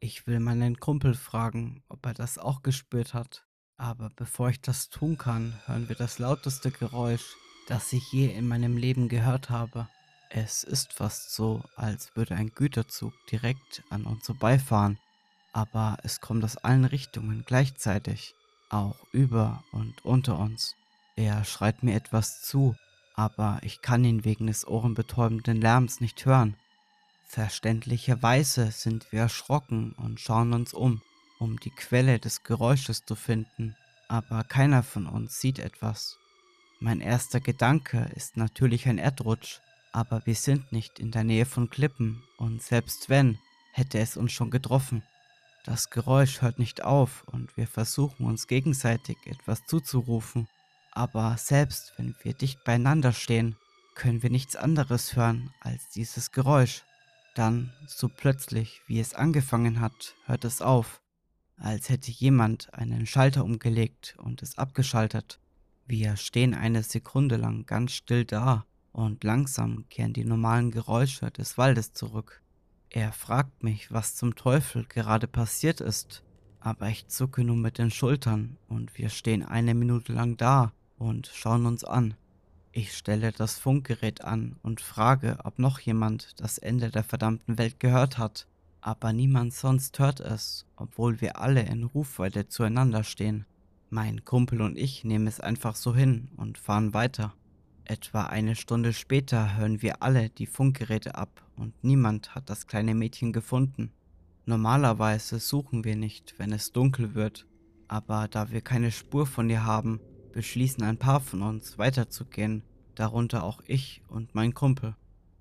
Ich 0.00 0.26
will 0.26 0.40
meinen 0.40 0.80
Kumpel 0.80 1.14
fragen, 1.14 1.82
ob 1.88 2.06
er 2.06 2.14
das 2.14 2.38
auch 2.38 2.62
gespürt 2.62 3.14
hat. 3.14 3.44
Aber 3.76 4.10
bevor 4.16 4.50
ich 4.50 4.60
das 4.60 4.88
tun 4.90 5.16
kann, 5.16 5.54
hören 5.66 5.88
wir 5.88 5.96
das 5.96 6.18
lauteste 6.18 6.70
Geräusch, 6.70 7.34
das 7.68 7.92
ich 7.92 8.12
je 8.12 8.26
in 8.26 8.48
meinem 8.48 8.76
Leben 8.76 9.08
gehört 9.08 9.48
habe. 9.50 9.88
Es 10.28 10.64
ist 10.64 10.92
fast 10.92 11.34
so, 11.34 11.62
als 11.76 12.14
würde 12.16 12.34
ein 12.34 12.50
Güterzug 12.50 13.12
direkt 13.30 13.82
an 13.90 14.04
uns 14.04 14.26
vorbeifahren, 14.26 14.98
aber 15.52 15.98
es 16.02 16.20
kommt 16.20 16.44
aus 16.44 16.56
allen 16.56 16.84
Richtungen 16.84 17.44
gleichzeitig, 17.46 18.34
auch 18.70 18.96
über 19.12 19.64
und 19.72 20.04
unter 20.04 20.38
uns. 20.38 20.76
Er 21.20 21.44
schreit 21.44 21.82
mir 21.82 21.96
etwas 21.96 22.40
zu, 22.40 22.74
aber 23.14 23.58
ich 23.60 23.82
kann 23.82 24.04
ihn 24.04 24.24
wegen 24.24 24.46
des 24.46 24.66
ohrenbetäubenden 24.66 25.60
Lärms 25.60 26.00
nicht 26.00 26.24
hören. 26.24 26.56
Verständlicherweise 27.26 28.70
sind 28.70 29.12
wir 29.12 29.20
erschrocken 29.20 29.92
und 29.98 30.18
schauen 30.18 30.54
uns 30.54 30.72
um, 30.72 31.02
um 31.38 31.60
die 31.60 31.72
Quelle 31.72 32.18
des 32.20 32.42
Geräusches 32.42 33.04
zu 33.04 33.16
finden, 33.16 33.76
aber 34.08 34.44
keiner 34.44 34.82
von 34.82 35.06
uns 35.06 35.38
sieht 35.38 35.58
etwas. 35.58 36.16
Mein 36.80 37.02
erster 37.02 37.40
Gedanke 37.40 38.10
ist 38.16 38.38
natürlich 38.38 38.88
ein 38.88 38.96
Erdrutsch, 38.96 39.60
aber 39.92 40.22
wir 40.24 40.34
sind 40.34 40.72
nicht 40.72 40.98
in 40.98 41.10
der 41.10 41.24
Nähe 41.24 41.44
von 41.44 41.68
Klippen 41.68 42.22
und 42.38 42.62
selbst 42.62 43.10
wenn, 43.10 43.38
hätte 43.72 43.98
es 43.98 44.16
uns 44.16 44.32
schon 44.32 44.50
getroffen. 44.50 45.02
Das 45.66 45.90
Geräusch 45.90 46.40
hört 46.40 46.58
nicht 46.58 46.82
auf 46.82 47.24
und 47.24 47.58
wir 47.58 47.66
versuchen 47.66 48.24
uns 48.24 48.46
gegenseitig 48.46 49.18
etwas 49.26 49.66
zuzurufen, 49.66 50.48
aber 50.92 51.36
selbst 51.38 51.94
wenn 51.96 52.14
wir 52.22 52.34
dicht 52.34 52.64
beieinander 52.64 53.12
stehen, 53.12 53.56
können 53.94 54.22
wir 54.22 54.30
nichts 54.30 54.56
anderes 54.56 55.14
hören 55.16 55.52
als 55.60 55.88
dieses 55.90 56.32
Geräusch. 56.32 56.84
Dann, 57.34 57.72
so 57.86 58.08
plötzlich, 58.08 58.80
wie 58.86 58.98
es 58.98 59.14
angefangen 59.14 59.80
hat, 59.80 60.14
hört 60.26 60.44
es 60.44 60.62
auf, 60.62 61.00
als 61.56 61.88
hätte 61.88 62.10
jemand 62.10 62.72
einen 62.74 63.06
Schalter 63.06 63.44
umgelegt 63.44 64.16
und 64.18 64.42
es 64.42 64.58
abgeschaltet. 64.58 65.38
Wir 65.86 66.16
stehen 66.16 66.54
eine 66.54 66.82
Sekunde 66.82 67.36
lang 67.36 67.66
ganz 67.66 67.92
still 67.92 68.24
da 68.24 68.64
und 68.92 69.22
langsam 69.22 69.84
kehren 69.88 70.12
die 70.12 70.24
normalen 70.24 70.70
Geräusche 70.70 71.30
des 71.30 71.58
Waldes 71.58 71.92
zurück. 71.92 72.42
Er 72.88 73.12
fragt 73.12 73.62
mich, 73.62 73.92
was 73.92 74.16
zum 74.16 74.34
Teufel 74.34 74.84
gerade 74.86 75.28
passiert 75.28 75.80
ist, 75.80 76.24
aber 76.58 76.88
ich 76.88 77.06
zucke 77.06 77.44
nur 77.44 77.56
mit 77.56 77.78
den 77.78 77.90
Schultern 77.90 78.56
und 78.68 78.98
wir 78.98 79.08
stehen 79.08 79.44
eine 79.44 79.74
Minute 79.74 80.12
lang 80.12 80.36
da 80.36 80.72
und 81.00 81.30
schauen 81.32 81.66
uns 81.66 81.82
an. 81.82 82.14
Ich 82.72 82.96
stelle 82.96 83.32
das 83.32 83.58
Funkgerät 83.58 84.22
an 84.22 84.56
und 84.62 84.80
frage, 84.80 85.38
ob 85.42 85.58
noch 85.58 85.80
jemand 85.80 86.40
das 86.40 86.58
Ende 86.58 86.90
der 86.90 87.02
verdammten 87.02 87.58
Welt 87.58 87.80
gehört 87.80 88.18
hat. 88.18 88.46
Aber 88.80 89.12
niemand 89.12 89.52
sonst 89.52 89.98
hört 89.98 90.20
es, 90.20 90.66
obwohl 90.76 91.20
wir 91.20 91.40
alle 91.40 91.62
in 91.62 91.84
Rufweite 91.84 92.48
zueinander 92.48 93.02
stehen. 93.02 93.44
Mein 93.88 94.24
Kumpel 94.24 94.62
und 94.62 94.78
ich 94.78 95.02
nehmen 95.02 95.26
es 95.26 95.40
einfach 95.40 95.74
so 95.74 95.96
hin 95.96 96.28
und 96.36 96.58
fahren 96.58 96.94
weiter. 96.94 97.34
Etwa 97.84 98.26
eine 98.26 98.54
Stunde 98.54 98.92
später 98.92 99.56
hören 99.56 99.82
wir 99.82 100.02
alle 100.02 100.28
die 100.28 100.46
Funkgeräte 100.46 101.16
ab 101.16 101.42
und 101.56 101.74
niemand 101.82 102.34
hat 102.34 102.48
das 102.48 102.68
kleine 102.68 102.94
Mädchen 102.94 103.32
gefunden. 103.32 103.90
Normalerweise 104.46 105.40
suchen 105.40 105.84
wir 105.84 105.96
nicht, 105.96 106.34
wenn 106.38 106.52
es 106.52 106.72
dunkel 106.72 107.14
wird, 107.14 107.46
aber 107.88 108.28
da 108.28 108.50
wir 108.52 108.60
keine 108.60 108.92
Spur 108.92 109.26
von 109.26 109.50
ihr 109.50 109.64
haben, 109.64 109.98
beschließen 110.32 110.82
ein 110.82 110.98
paar 110.98 111.20
von 111.20 111.42
uns 111.42 111.78
weiterzugehen, 111.78 112.62
darunter 112.94 113.44
auch 113.44 113.60
ich 113.66 114.02
und 114.08 114.34
mein 114.34 114.54
Kumpel. 114.54 114.96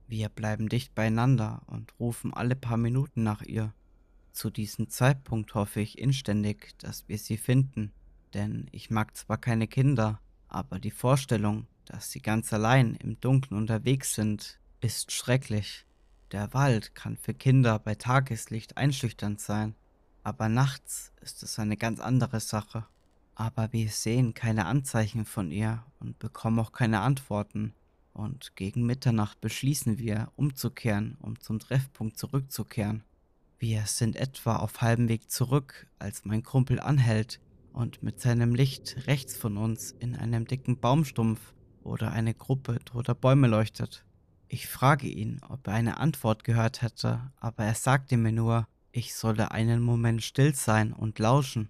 Wir 0.07 0.29
bleiben 0.29 0.69
dicht 0.69 0.95
beieinander 0.95 1.61
und 1.67 1.93
rufen 1.99 2.33
alle 2.33 2.55
paar 2.55 2.77
Minuten 2.77 3.23
nach 3.23 3.41
ihr. 3.41 3.73
Zu 4.31 4.49
diesem 4.49 4.89
Zeitpunkt 4.89 5.53
hoffe 5.53 5.81
ich 5.81 5.97
inständig, 5.97 6.77
dass 6.79 7.07
wir 7.07 7.17
sie 7.17 7.37
finden, 7.37 7.91
denn 8.33 8.67
ich 8.71 8.89
mag 8.89 9.15
zwar 9.15 9.37
keine 9.37 9.67
Kinder, 9.67 10.19
aber 10.47 10.79
die 10.79 10.91
Vorstellung, 10.91 11.67
dass 11.85 12.11
sie 12.11 12.21
ganz 12.21 12.53
allein 12.53 12.95
im 12.95 13.19
Dunkeln 13.19 13.57
unterwegs 13.57 14.15
sind, 14.15 14.59
ist 14.81 15.11
schrecklich. 15.11 15.85
Der 16.31 16.53
Wald 16.53 16.95
kann 16.95 17.17
für 17.17 17.33
Kinder 17.33 17.79
bei 17.79 17.95
Tageslicht 17.95 18.77
einschüchternd 18.77 19.41
sein, 19.41 19.75
aber 20.23 20.47
nachts 20.47 21.11
ist 21.21 21.43
es 21.43 21.59
eine 21.59 21.77
ganz 21.77 21.99
andere 21.99 22.39
Sache 22.39 22.85
aber 23.39 23.71
wir 23.71 23.87
sehen 23.87 24.33
keine 24.33 24.65
Anzeichen 24.65 25.23
von 25.23 25.49
ihr 25.49 25.85
und 26.01 26.19
bekommen 26.19 26.59
auch 26.59 26.73
keine 26.73 26.99
Antworten. 26.99 27.73
Und 28.11 28.57
gegen 28.57 28.85
Mitternacht 28.85 29.39
beschließen 29.39 29.97
wir, 29.97 30.29
umzukehren, 30.35 31.15
um 31.21 31.39
zum 31.39 31.57
Treffpunkt 31.59 32.17
zurückzukehren. 32.17 33.05
Wir 33.57 33.83
sind 33.85 34.17
etwa 34.17 34.57
auf 34.57 34.81
halbem 34.81 35.07
Weg 35.07 35.31
zurück, 35.31 35.87
als 35.99 36.25
mein 36.25 36.43
Kumpel 36.43 36.81
anhält 36.81 37.39
und 37.71 38.03
mit 38.03 38.19
seinem 38.19 38.55
Licht 38.55 39.07
rechts 39.07 39.37
von 39.37 39.55
uns 39.55 39.91
in 39.91 40.17
einem 40.17 40.43
dicken 40.43 40.77
Baumstumpf 40.77 41.53
oder 41.81 42.11
eine 42.11 42.33
Gruppe 42.33 42.79
toter 42.83 43.15
Bäume 43.15 43.47
leuchtet. 43.47 44.03
Ich 44.49 44.67
frage 44.67 45.07
ihn, 45.07 45.39
ob 45.47 45.65
er 45.67 45.75
eine 45.75 45.97
Antwort 45.97 46.43
gehört 46.43 46.81
hätte, 46.81 47.31
aber 47.39 47.63
er 47.63 47.75
sagte 47.75 48.17
mir 48.17 48.33
nur, 48.33 48.67
ich 48.91 49.15
solle 49.15 49.51
einen 49.51 49.81
Moment 49.81 50.23
still 50.23 50.53
sein 50.55 50.91
und 50.91 51.19
lauschen. 51.19 51.69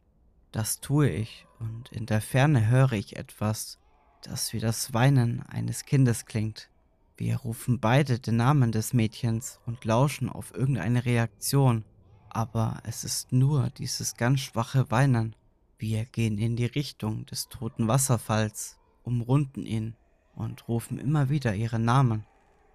Das 0.51 0.79
tue 0.81 1.09
ich, 1.09 1.45
und 1.59 1.89
in 1.91 2.05
der 2.05 2.21
Ferne 2.21 2.67
höre 2.67 2.93
ich 2.93 3.15
etwas, 3.17 3.77
das 4.23 4.51
wie 4.53 4.59
das 4.59 4.93
Weinen 4.93 5.43
eines 5.43 5.85
Kindes 5.85 6.25
klingt. 6.25 6.69
Wir 7.17 7.37
rufen 7.37 7.79
beide 7.79 8.17
den 8.17 8.37
Namen 8.37 8.71
des 8.71 8.93
Mädchens 8.93 9.59
und 9.65 9.85
lauschen 9.85 10.29
auf 10.29 10.53
irgendeine 10.55 11.05
Reaktion, 11.05 11.83
aber 12.29 12.81
es 12.83 13.03
ist 13.03 13.31
nur 13.31 13.69
dieses 13.71 14.15
ganz 14.15 14.39
schwache 14.39 14.89
Weinen. 14.89 15.35
Wir 15.77 16.05
gehen 16.05 16.37
in 16.37 16.55
die 16.55 16.65
Richtung 16.65 17.25
des 17.25 17.49
toten 17.49 17.87
Wasserfalls, 17.87 18.77
umrunden 19.03 19.65
ihn 19.65 19.95
und 20.35 20.67
rufen 20.67 20.97
immer 20.97 21.29
wieder 21.29 21.53
ihren 21.53 21.85
Namen. 21.85 22.25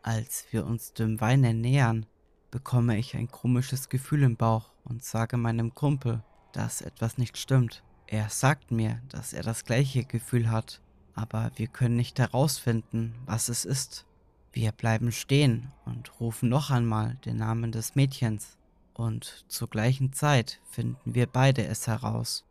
Als 0.02 0.47
wir 0.50 0.66
uns 0.66 0.93
dem 0.93 1.21
Weinen 1.21 1.61
nähern, 1.61 2.07
bekomme 2.50 2.99
ich 2.99 3.16
ein 3.16 3.28
komisches 3.28 3.88
Gefühl 3.88 4.23
im 4.23 4.37
Bauch 4.37 4.71
und 4.85 5.02
sage 5.02 5.37
meinem 5.37 5.75
Kumpel, 5.75 6.23
dass 6.54 6.80
etwas 6.80 7.18
nicht 7.18 7.37
stimmt. 7.37 7.82
Er 8.06 8.30
sagt 8.30 8.70
mir, 8.70 9.00
dass 9.08 9.32
er 9.32 9.42
das 9.42 9.64
gleiche 9.64 10.04
Gefühl 10.04 10.50
hat, 10.50 10.80
aber 11.14 11.50
wir 11.56 11.66
können 11.66 11.96
nicht 11.96 12.18
herausfinden, 12.18 13.14
was 13.26 13.49
es 13.49 13.64
ist. 13.64 14.06
Wir 14.52 14.73
bleiben 14.73 15.11
stehen 15.12 15.73
und 15.84 16.20
rufen 16.20 16.49
noch 16.49 16.70
einmal 16.70 17.16
den 17.25 17.37
Namen 17.37 17.73
des 17.73 17.94
Mädchens, 17.94 18.56
und 18.94 19.44
zur 19.49 19.68
gleichen 19.68 20.12
Zeit 20.12 20.61
finden 20.70 21.14
wir 21.14 21.26
beide 21.26 21.66
es 21.66 21.88
heraus. 21.88 22.44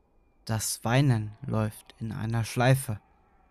Das 0.43 0.83
Weinen 0.83 1.31
läuft 1.48 1.95
in 2.00 2.12
einer 2.12 2.43
Schleife. 2.43 3.00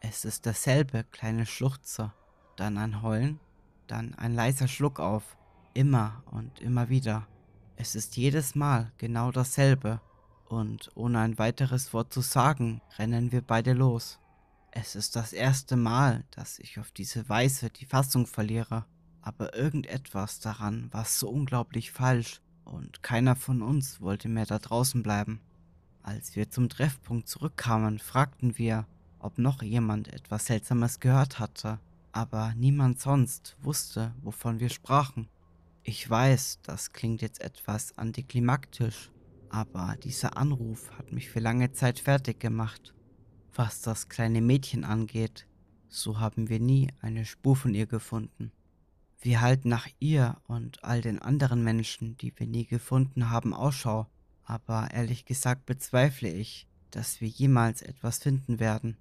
Es 0.01 0.27
ist 0.27 0.45
derselbe 0.45 1.05
kleine 1.05 1.47
Schluchzer, 1.47 2.13
dann 2.57 2.77
ein 2.77 3.01
Heulen, 3.01 3.41
dann 3.87 4.15
ein 4.17 4.35
leiser 4.35 4.69
Schluck 4.69 5.01
auf, 5.01 5.39
immer 5.73 6.23
und 6.31 6.61
immer 6.61 6.91
wieder. 6.91 7.27
Es 7.77 7.95
ist 7.95 8.19
jedes 8.19 8.55
Mal 8.55 8.93
genau 8.99 9.31
dasselbe 9.31 10.03
und 10.53 10.91
ohne 10.95 11.21
ein 11.21 11.39
weiteres 11.39 11.93
Wort 11.93 12.13
zu 12.13 12.21
sagen, 12.21 12.83
rennen 12.99 13.33
wir 13.33 13.41
beide 13.41 13.73
los. 13.73 14.19
Es 14.71 14.95
ist 14.95 15.17
das 15.17 15.33
erste 15.33 15.77
Mal, 15.77 16.25
dass 16.31 16.59
ich 16.59 16.79
auf 16.79 16.91
diese 16.93 17.29
Weise 17.29 17.71
die 17.71 17.87
Fassung 17.87 18.27
verliere, 18.27 18.85
aber 19.23 19.57
irgendetwas 19.57 20.41
daran 20.41 20.93
war 20.93 21.05
so 21.05 21.29
unglaublich 21.29 21.93
falsch 21.93 22.41
und 22.65 23.03
keiner 23.03 23.35
von 23.35 23.63
uns 23.63 24.01
wollte 24.01 24.29
mehr 24.29 24.47
da 24.47 24.59
draußen 24.59 25.03
bleiben. 25.03 25.41
Als 26.03 26.37
wir 26.37 26.51
zum 26.51 26.69
Treffpunkt 26.69 27.29
zurückkamen, 27.29 27.99
fragten 27.99 28.59
wir, 28.59 28.87
ob 29.19 29.39
noch 29.39 29.63
jemand 29.63 30.09
etwas 30.09 30.47
Seltsames 30.47 31.01
gehört 31.01 31.39
hatte, 31.39 31.79
aber 32.13 32.53
niemand 32.57 33.01
sonst 33.01 33.57
wusste, 33.63 34.13
wovon 34.23 34.61
wir 34.61 34.69
sprachen. 34.69 35.29
Ich 35.83 36.09
weiß, 36.09 36.61
das 36.63 36.93
klingt 36.93 37.23
jetzt 37.23 37.41
etwas 37.41 37.97
antiklimaktisch, 37.97 39.11
Aber 39.53 39.97
dieser 40.03 40.39
Anruf 40.39 40.91
hat 40.97 41.13
mich 41.13 41.29
für 41.29 41.39
lange 41.39 41.73
Zeit 41.73 41.99
fertig 41.99 42.41
gemacht. 42.41 42.95
Was 43.55 43.83
das 43.83 44.09
kleine 44.09 44.41
Mädchen 44.41 44.83
angeht, 44.83 45.47
so 45.91 46.19
haben 46.19 46.49
wir 46.49 46.59
nie 46.59 46.89
eine 47.03 47.27
Spur 47.27 47.55
von 47.55 47.75
ihr 47.75 47.85
gefunden. 47.85 48.51
Wir 49.21 49.43
halten 49.43 49.69
nach 49.69 49.89
ihr 50.01 50.39
und 50.47 50.83
all 50.83 51.03
den 51.03 51.21
anderen 51.21 51.63
Menschen, 51.63 52.17
die 52.17 52.33
wir 52.35 52.47
nie 52.47 52.65
gefunden 52.65 53.29
haben, 53.29 53.53
Ausschau, 53.53 54.07
aber 54.43 54.89
ehrlich 54.91 55.27
gesagt 55.27 55.67
bezweifle 55.67 56.31
ich, 56.31 56.67
dass 56.91 57.21
wir 57.21 57.29
jemals 57.29 57.83
etwas 57.83 58.21
finden 58.21 58.59
werden. 58.59 58.97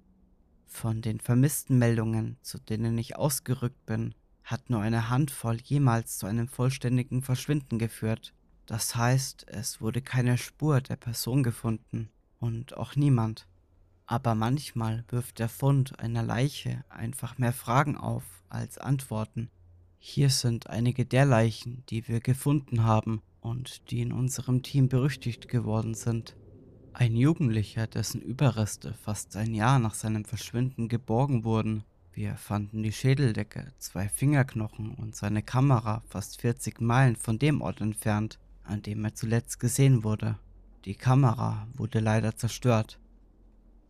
Von 0.66 1.00
den 1.00 1.18
vermissten 1.18 1.78
Meldungen, 1.78 2.36
zu 2.42 2.58
denen 2.58 2.98
ich 2.98 3.16
ausgerückt 3.16 3.86
bin, 3.86 4.14
hat 4.44 4.68
nur 4.68 4.82
eine 4.82 5.08
Handvoll 5.08 5.56
jemals 5.62 6.18
zu 6.18 6.26
einem 6.26 6.46
vollständigen 6.46 7.22
Verschwinden 7.22 7.78
geführt. 7.78 8.34
Das 8.72 8.96
heißt, 8.96 9.48
es 9.48 9.82
wurde 9.82 10.00
keine 10.00 10.38
Spur 10.38 10.80
der 10.80 10.96
Person 10.96 11.42
gefunden 11.42 12.08
und 12.40 12.74
auch 12.74 12.96
niemand. 12.96 13.46
Aber 14.06 14.34
manchmal 14.34 15.04
wirft 15.10 15.40
der 15.40 15.50
Fund 15.50 16.00
einer 16.00 16.22
Leiche 16.22 16.82
einfach 16.88 17.36
mehr 17.36 17.52
Fragen 17.52 17.98
auf 17.98 18.22
als 18.48 18.78
Antworten. 18.78 19.50
Hier 19.98 20.30
sind 20.30 20.70
einige 20.70 21.04
der 21.04 21.26
Leichen, 21.26 21.84
die 21.90 22.08
wir 22.08 22.20
gefunden 22.20 22.82
haben 22.82 23.20
und 23.42 23.90
die 23.90 24.00
in 24.00 24.10
unserem 24.10 24.62
Team 24.62 24.88
berüchtigt 24.88 25.48
geworden 25.48 25.92
sind. 25.92 26.34
Ein 26.94 27.14
Jugendlicher, 27.14 27.86
dessen 27.86 28.22
Überreste 28.22 28.94
fast 28.94 29.36
ein 29.36 29.52
Jahr 29.52 29.80
nach 29.80 29.94
seinem 29.94 30.24
Verschwinden 30.24 30.88
geborgen 30.88 31.44
wurden. 31.44 31.84
Wir 32.14 32.36
fanden 32.36 32.82
die 32.82 32.92
Schädeldecke, 32.92 33.74
zwei 33.76 34.08
Fingerknochen 34.08 34.94
und 34.94 35.14
seine 35.14 35.42
Kamera 35.42 36.02
fast 36.08 36.40
40 36.40 36.80
Meilen 36.80 37.16
von 37.16 37.38
dem 37.38 37.60
Ort 37.60 37.82
entfernt, 37.82 38.38
an 38.64 38.82
dem 38.82 39.04
er 39.04 39.14
zuletzt 39.14 39.60
gesehen 39.60 40.04
wurde. 40.04 40.38
Die 40.84 40.94
Kamera 40.94 41.66
wurde 41.74 42.00
leider 42.00 42.36
zerstört. 42.36 42.98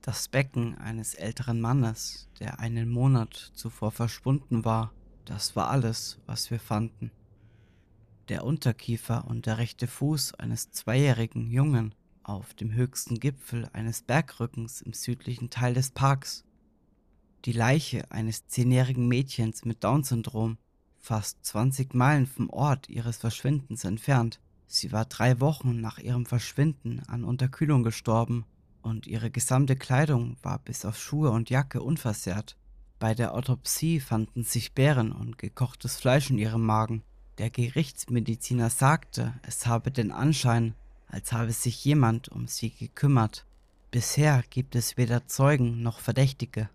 Das 0.02 0.28
Becken 0.28 0.76
eines 0.78 1.14
älteren 1.14 1.60
Mannes, 1.60 2.28
der 2.40 2.58
einen 2.58 2.90
Monat 2.90 3.52
zuvor 3.54 3.92
verschwunden 3.92 4.64
war, 4.64 4.92
das 5.24 5.54
war 5.54 5.70
alles, 5.70 6.18
was 6.26 6.50
wir 6.50 6.58
fanden. 6.58 7.12
Der 8.28 8.44
Unterkiefer 8.44 9.26
und 9.26 9.46
der 9.46 9.58
rechte 9.58 9.86
Fuß 9.86 10.34
eines 10.34 10.70
zweijährigen 10.70 11.50
Jungen 11.50 11.94
auf 12.22 12.54
dem 12.54 12.72
höchsten 12.72 13.20
Gipfel 13.20 13.68
eines 13.72 14.02
Bergrückens 14.02 14.80
im 14.80 14.92
südlichen 14.92 15.50
Teil 15.50 15.74
des 15.74 15.90
Parks. 15.90 16.44
Die 17.44 17.52
Leiche 17.52 18.10
eines 18.10 18.46
zehnjährigen 18.46 19.08
Mädchens 19.08 19.64
mit 19.64 19.82
Down-Syndrom, 19.82 20.58
fast 20.98 21.44
20 21.44 21.94
Meilen 21.94 22.26
vom 22.26 22.48
Ort 22.50 22.88
ihres 22.88 23.16
Verschwindens 23.16 23.84
entfernt. 23.84 24.40
Sie 24.74 24.90
war 24.90 25.04
drei 25.04 25.38
Wochen 25.38 25.82
nach 25.82 25.98
ihrem 25.98 26.24
Verschwinden 26.24 27.02
an 27.06 27.24
Unterkühlung 27.24 27.82
gestorben 27.82 28.46
und 28.80 29.06
ihre 29.06 29.30
gesamte 29.30 29.76
Kleidung 29.76 30.38
war 30.42 30.58
bis 30.60 30.86
auf 30.86 30.98
Schuhe 30.98 31.30
und 31.30 31.50
Jacke 31.50 31.82
unversehrt. 31.82 32.56
Bei 32.98 33.14
der 33.14 33.34
Autopsie 33.34 34.00
fanden 34.00 34.44
sich 34.44 34.72
Beeren 34.72 35.12
und 35.12 35.36
gekochtes 35.36 35.96
Fleisch 35.96 36.30
in 36.30 36.38
ihrem 36.38 36.64
Magen. 36.64 37.02
Der 37.36 37.50
Gerichtsmediziner 37.50 38.70
sagte, 38.70 39.34
es 39.42 39.66
habe 39.66 39.90
den 39.90 40.10
Anschein, 40.10 40.74
als 41.06 41.34
habe 41.34 41.52
sich 41.52 41.84
jemand 41.84 42.30
um 42.30 42.48
sie 42.48 42.70
gekümmert. 42.70 43.44
Bisher 43.90 44.42
gibt 44.48 44.74
es 44.74 44.96
weder 44.96 45.26
Zeugen 45.26 45.82
noch 45.82 45.98
Verdächtige. 45.98 46.70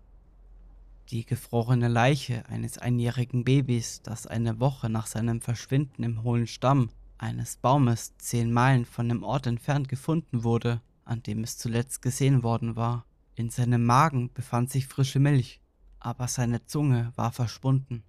Die 1.10 1.26
gefrorene 1.26 1.88
Leiche 1.88 2.46
eines 2.48 2.78
einjährigen 2.78 3.42
Babys, 3.42 4.02
das 4.02 4.28
eine 4.28 4.60
Woche 4.60 4.88
nach 4.88 5.08
seinem 5.08 5.40
Verschwinden 5.40 6.04
im 6.04 6.22
hohlen 6.22 6.46
Stamm 6.46 6.90
eines 7.18 7.56
Baumes 7.56 8.16
zehn 8.18 8.52
Meilen 8.52 8.84
von 8.84 9.08
dem 9.08 9.22
Ort 9.22 9.46
entfernt 9.46 9.88
gefunden 9.88 10.44
wurde, 10.44 10.80
an 11.04 11.22
dem 11.22 11.42
es 11.42 11.58
zuletzt 11.58 12.02
gesehen 12.02 12.42
worden 12.42 12.76
war. 12.76 13.04
In 13.34 13.50
seinem 13.50 13.84
Magen 13.84 14.32
befand 14.32 14.70
sich 14.70 14.86
frische 14.86 15.20
Milch, 15.20 15.60
aber 16.00 16.28
seine 16.28 16.64
Zunge 16.66 17.12
war 17.16 17.32
verschwunden. 17.32 18.02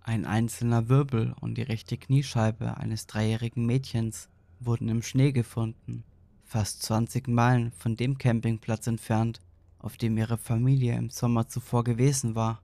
Ein 0.00 0.24
einzelner 0.24 0.88
Wirbel 0.88 1.34
und 1.40 1.58
die 1.58 1.62
rechte 1.62 1.98
Kniescheibe 1.98 2.76
eines 2.76 3.06
dreijährigen 3.06 3.66
Mädchens 3.66 4.28
wurden 4.60 4.88
im 4.88 5.02
Schnee 5.02 5.32
gefunden, 5.32 6.04
fast 6.44 6.82
20 6.82 7.26
Meilen 7.28 7.72
von 7.72 7.96
dem 7.96 8.16
Campingplatz 8.16 8.86
entfernt, 8.86 9.40
auf 9.78 9.96
dem 9.96 10.16
ihre 10.16 10.38
Familie 10.38 10.96
im 10.96 11.10
Sommer 11.10 11.48
zuvor 11.48 11.84
gewesen 11.84 12.34
war. 12.34 12.62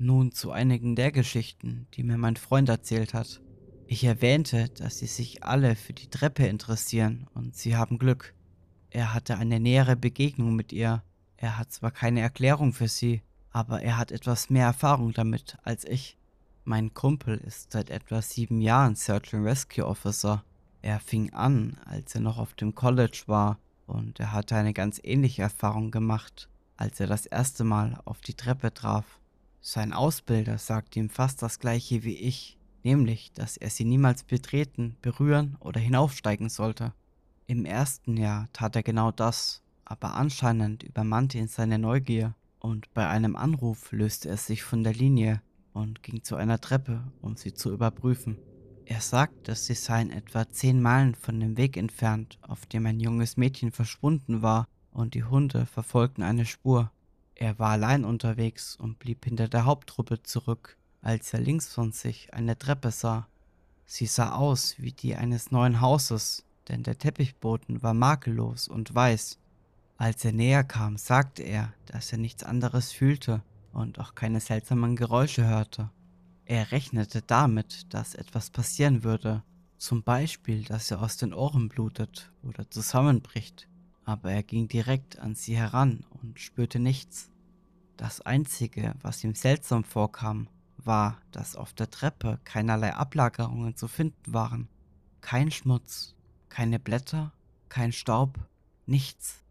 Nun 0.00 0.32
zu 0.32 0.52
einigen 0.52 0.96
der 0.96 1.12
Geschichten, 1.12 1.86
die 1.94 2.02
mir 2.02 2.16
mein 2.16 2.36
Freund 2.36 2.68
erzählt 2.68 3.14
hat. 3.14 3.40
Ich 3.86 4.04
erwähnte, 4.04 4.68
dass 4.70 4.98
sie 4.98 5.06
sich 5.06 5.44
alle 5.44 5.76
für 5.76 5.92
die 5.92 6.08
Treppe 6.08 6.46
interessieren 6.46 7.26
und 7.34 7.56
sie 7.56 7.76
haben 7.76 7.98
Glück. 7.98 8.34
Er 8.90 9.12
hatte 9.14 9.36
eine 9.38 9.60
nähere 9.60 9.96
Begegnung 9.96 10.54
mit 10.54 10.72
ihr. 10.72 11.02
Er 11.36 11.58
hat 11.58 11.72
zwar 11.72 11.90
keine 11.90 12.20
Erklärung 12.20 12.72
für 12.72 12.88
sie, 12.88 13.22
aber 13.50 13.82
er 13.82 13.98
hat 13.98 14.12
etwas 14.12 14.50
mehr 14.50 14.66
Erfahrung 14.66 15.12
damit 15.12 15.58
als 15.62 15.84
ich. 15.84 16.16
Mein 16.64 16.94
Kumpel 16.94 17.38
ist 17.38 17.72
seit 17.72 17.90
etwa 17.90 18.22
sieben 18.22 18.60
Jahren 18.60 18.94
Search 18.94 19.34
and 19.34 19.44
Rescue 19.44 19.86
Officer. 19.86 20.44
Er 20.80 21.00
fing 21.00 21.32
an, 21.32 21.78
als 21.84 22.14
er 22.14 22.20
noch 22.20 22.38
auf 22.38 22.54
dem 22.54 22.74
College 22.74 23.24
war, 23.26 23.58
und 23.86 24.20
er 24.20 24.32
hatte 24.32 24.56
eine 24.56 24.72
ganz 24.72 25.00
ähnliche 25.02 25.42
Erfahrung 25.42 25.90
gemacht, 25.90 26.48
als 26.76 27.00
er 27.00 27.06
das 27.06 27.26
erste 27.26 27.64
Mal 27.64 28.00
auf 28.04 28.20
die 28.20 28.34
Treppe 28.34 28.72
traf. 28.72 29.04
Sein 29.60 29.92
Ausbilder 29.92 30.58
sagte 30.58 30.98
ihm 30.98 31.08
fast 31.08 31.42
das 31.42 31.58
gleiche 31.58 32.04
wie 32.04 32.16
ich, 32.16 32.58
nämlich, 32.84 33.32
dass 33.32 33.56
er 33.56 33.70
sie 33.70 33.84
niemals 33.84 34.24
betreten, 34.24 34.96
berühren 35.02 35.56
oder 35.60 35.80
hinaufsteigen 35.80 36.48
sollte. 36.48 36.92
Im 37.46 37.64
ersten 37.64 38.16
Jahr 38.16 38.48
tat 38.52 38.76
er 38.76 38.82
genau 38.82 39.10
das, 39.10 39.62
aber 39.84 40.14
anscheinend 40.14 40.82
übermannte 40.82 41.38
ihn 41.38 41.48
seine 41.48 41.78
Neugier, 41.78 42.34
und 42.60 42.92
bei 42.94 43.08
einem 43.08 43.34
Anruf 43.34 43.90
löste 43.92 44.28
er 44.28 44.36
sich 44.36 44.62
von 44.62 44.84
der 44.84 44.94
Linie 44.94 45.42
und 45.72 46.02
ging 46.02 46.22
zu 46.22 46.36
einer 46.36 46.60
Treppe, 46.60 47.02
um 47.20 47.36
sie 47.36 47.54
zu 47.54 47.72
überprüfen. 47.72 48.38
Er 48.84 49.00
sagte, 49.00 49.54
sie 49.54 49.74
seien 49.74 50.10
etwa 50.10 50.48
zehn 50.48 50.80
Meilen 50.80 51.14
von 51.14 51.40
dem 51.40 51.56
Weg 51.56 51.76
entfernt, 51.76 52.38
auf 52.42 52.66
dem 52.66 52.86
ein 52.86 53.00
junges 53.00 53.36
Mädchen 53.36 53.72
verschwunden 53.72 54.42
war, 54.42 54.68
und 54.92 55.14
die 55.14 55.24
Hunde 55.24 55.66
verfolgten 55.66 56.22
eine 56.22 56.44
Spur. 56.44 56.90
Er 57.34 57.58
war 57.58 57.70
allein 57.70 58.04
unterwegs 58.04 58.76
und 58.76 58.98
blieb 58.98 59.24
hinter 59.24 59.48
der 59.48 59.64
Haupttruppe 59.64 60.22
zurück, 60.22 60.76
als 61.02 61.34
er 61.34 61.40
links 61.40 61.68
von 61.68 61.92
sich 61.92 62.32
eine 62.32 62.56
Treppe 62.56 62.90
sah. 62.90 63.28
Sie 63.84 64.06
sah 64.06 64.32
aus 64.32 64.76
wie 64.78 64.92
die 64.92 65.16
eines 65.16 65.50
neuen 65.50 65.80
Hauses, 65.80 66.44
denn 66.68 66.84
der 66.84 66.98
Teppichboden 66.98 67.82
war 67.82 67.92
makellos 67.92 68.68
und 68.68 68.94
weiß. 68.94 69.38
Als 69.98 70.24
er 70.24 70.32
näher 70.32 70.64
kam, 70.64 70.96
sagte 70.96 71.42
er, 71.42 71.74
dass 71.86 72.12
er 72.12 72.18
nichts 72.18 72.44
anderes 72.44 72.92
fühlte 72.92 73.42
und 73.72 73.98
auch 73.98 74.14
keine 74.14 74.40
seltsamen 74.40 74.96
Geräusche 74.96 75.46
hörte. 75.46 75.90
Er 76.44 76.72
rechnete 76.72 77.22
damit, 77.22 77.92
dass 77.92 78.14
etwas 78.14 78.50
passieren 78.50 79.04
würde, 79.04 79.42
zum 79.78 80.02
Beispiel, 80.02 80.62
dass 80.64 80.90
er 80.90 81.02
aus 81.02 81.16
den 81.16 81.34
Ohren 81.34 81.68
blutet 81.68 82.32
oder 82.42 82.70
zusammenbricht, 82.70 83.68
aber 84.04 84.32
er 84.32 84.42
ging 84.42 84.68
direkt 84.68 85.18
an 85.18 85.34
sie 85.34 85.56
heran 85.56 86.04
und 86.22 86.38
spürte 86.38 86.78
nichts. 86.78 87.30
Das 87.96 88.20
Einzige, 88.20 88.94
was 89.02 89.22
ihm 89.24 89.34
seltsam 89.34 89.84
vorkam, 89.84 90.48
war, 90.86 91.20
dass 91.30 91.56
auf 91.56 91.72
der 91.72 91.90
Treppe 91.90 92.38
keinerlei 92.44 92.94
Ablagerungen 92.94 93.76
zu 93.76 93.88
finden 93.88 94.32
waren. 94.32 94.68
Kein 95.20 95.50
Schmutz, 95.50 96.14
keine 96.48 96.78
Blätter, 96.78 97.32
kein 97.68 97.92
Staub, 97.92 98.38
nichts. 98.86 99.42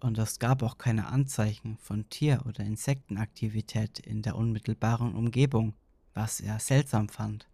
Und 0.00 0.18
es 0.18 0.38
gab 0.38 0.62
auch 0.62 0.78
keine 0.78 1.06
Anzeichen 1.06 1.78
von 1.78 2.08
Tier- 2.10 2.44
oder 2.46 2.64
Insektenaktivität 2.64 3.98
in 3.98 4.22
der 4.22 4.36
unmittelbaren 4.36 5.14
Umgebung, 5.14 5.74
was 6.12 6.40
er 6.40 6.58
seltsam 6.58 7.08
fand. 7.08 7.48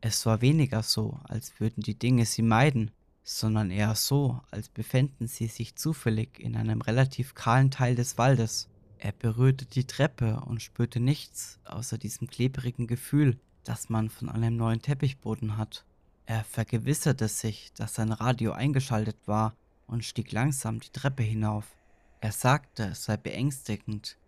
Es 0.00 0.24
war 0.26 0.40
weniger 0.40 0.82
so, 0.82 1.18
als 1.24 1.58
würden 1.58 1.82
die 1.82 1.98
Dinge 1.98 2.26
sie 2.26 2.42
meiden, 2.42 2.90
sondern 3.24 3.70
eher 3.70 3.94
so, 3.94 4.40
als 4.50 4.68
befänden 4.68 5.26
sie 5.26 5.48
sich 5.48 5.76
zufällig 5.76 6.38
in 6.38 6.56
einem 6.56 6.80
relativ 6.80 7.34
kahlen 7.34 7.70
Teil 7.70 7.94
des 7.94 8.16
Waldes. 8.16 8.68
Er 9.00 9.12
berührte 9.12 9.64
die 9.64 9.86
Treppe 9.86 10.40
und 10.40 10.60
spürte 10.60 10.98
nichts 10.98 11.60
außer 11.64 11.98
diesem 11.98 12.26
klebrigen 12.26 12.88
Gefühl, 12.88 13.38
das 13.62 13.88
man 13.90 14.10
von 14.10 14.28
einem 14.28 14.56
neuen 14.56 14.82
Teppichboden 14.82 15.56
hat. 15.56 15.84
Er 16.26 16.42
vergewisserte 16.42 17.28
sich, 17.28 17.72
dass 17.74 17.94
sein 17.94 18.10
Radio 18.10 18.52
eingeschaltet 18.52 19.16
war 19.26 19.54
und 19.86 20.04
stieg 20.04 20.32
langsam 20.32 20.80
die 20.80 20.90
Treppe 20.90 21.22
hinauf. 21.22 21.76
Er 22.20 22.32
sagte, 22.32 22.86
es 22.86 23.04
sei 23.04 23.16
beängstigend, 23.16 24.18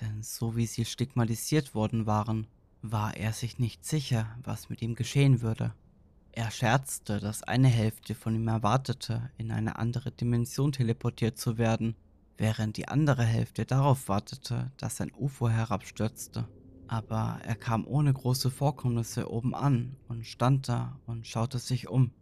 denn 0.00 0.22
so 0.22 0.56
wie 0.56 0.66
sie 0.66 0.84
stigmatisiert 0.84 1.74
worden 1.74 2.04
waren, 2.04 2.46
war 2.82 3.16
er 3.16 3.32
sich 3.32 3.58
nicht 3.58 3.84
sicher, 3.84 4.36
was 4.44 4.68
mit 4.68 4.82
ihm 4.82 4.94
geschehen 4.94 5.40
würde. 5.40 5.72
Er 6.32 6.50
scherzte, 6.50 7.18
dass 7.18 7.42
eine 7.42 7.68
Hälfte 7.68 8.14
von 8.14 8.34
ihm 8.34 8.46
erwartete, 8.46 9.30
in 9.38 9.50
eine 9.50 9.76
andere 9.76 10.12
Dimension 10.12 10.70
teleportiert 10.70 11.38
zu 11.38 11.56
werden 11.56 11.96
während 12.38 12.76
die 12.76 12.88
andere 12.88 13.24
Hälfte 13.24 13.66
darauf 13.66 14.08
wartete, 14.08 14.70
dass 14.78 15.00
ein 15.00 15.12
UFO 15.12 15.48
herabstürzte. 15.48 16.48
Aber 16.86 17.40
er 17.44 17.56
kam 17.56 17.86
ohne 17.86 18.14
große 18.14 18.50
Vorkommnisse 18.50 19.30
oben 19.30 19.54
an 19.54 19.96
und 20.08 20.24
stand 20.24 20.68
da 20.68 20.98
und 21.04 21.26
schaute 21.26 21.58
sich 21.58 21.88
um. 21.88 22.12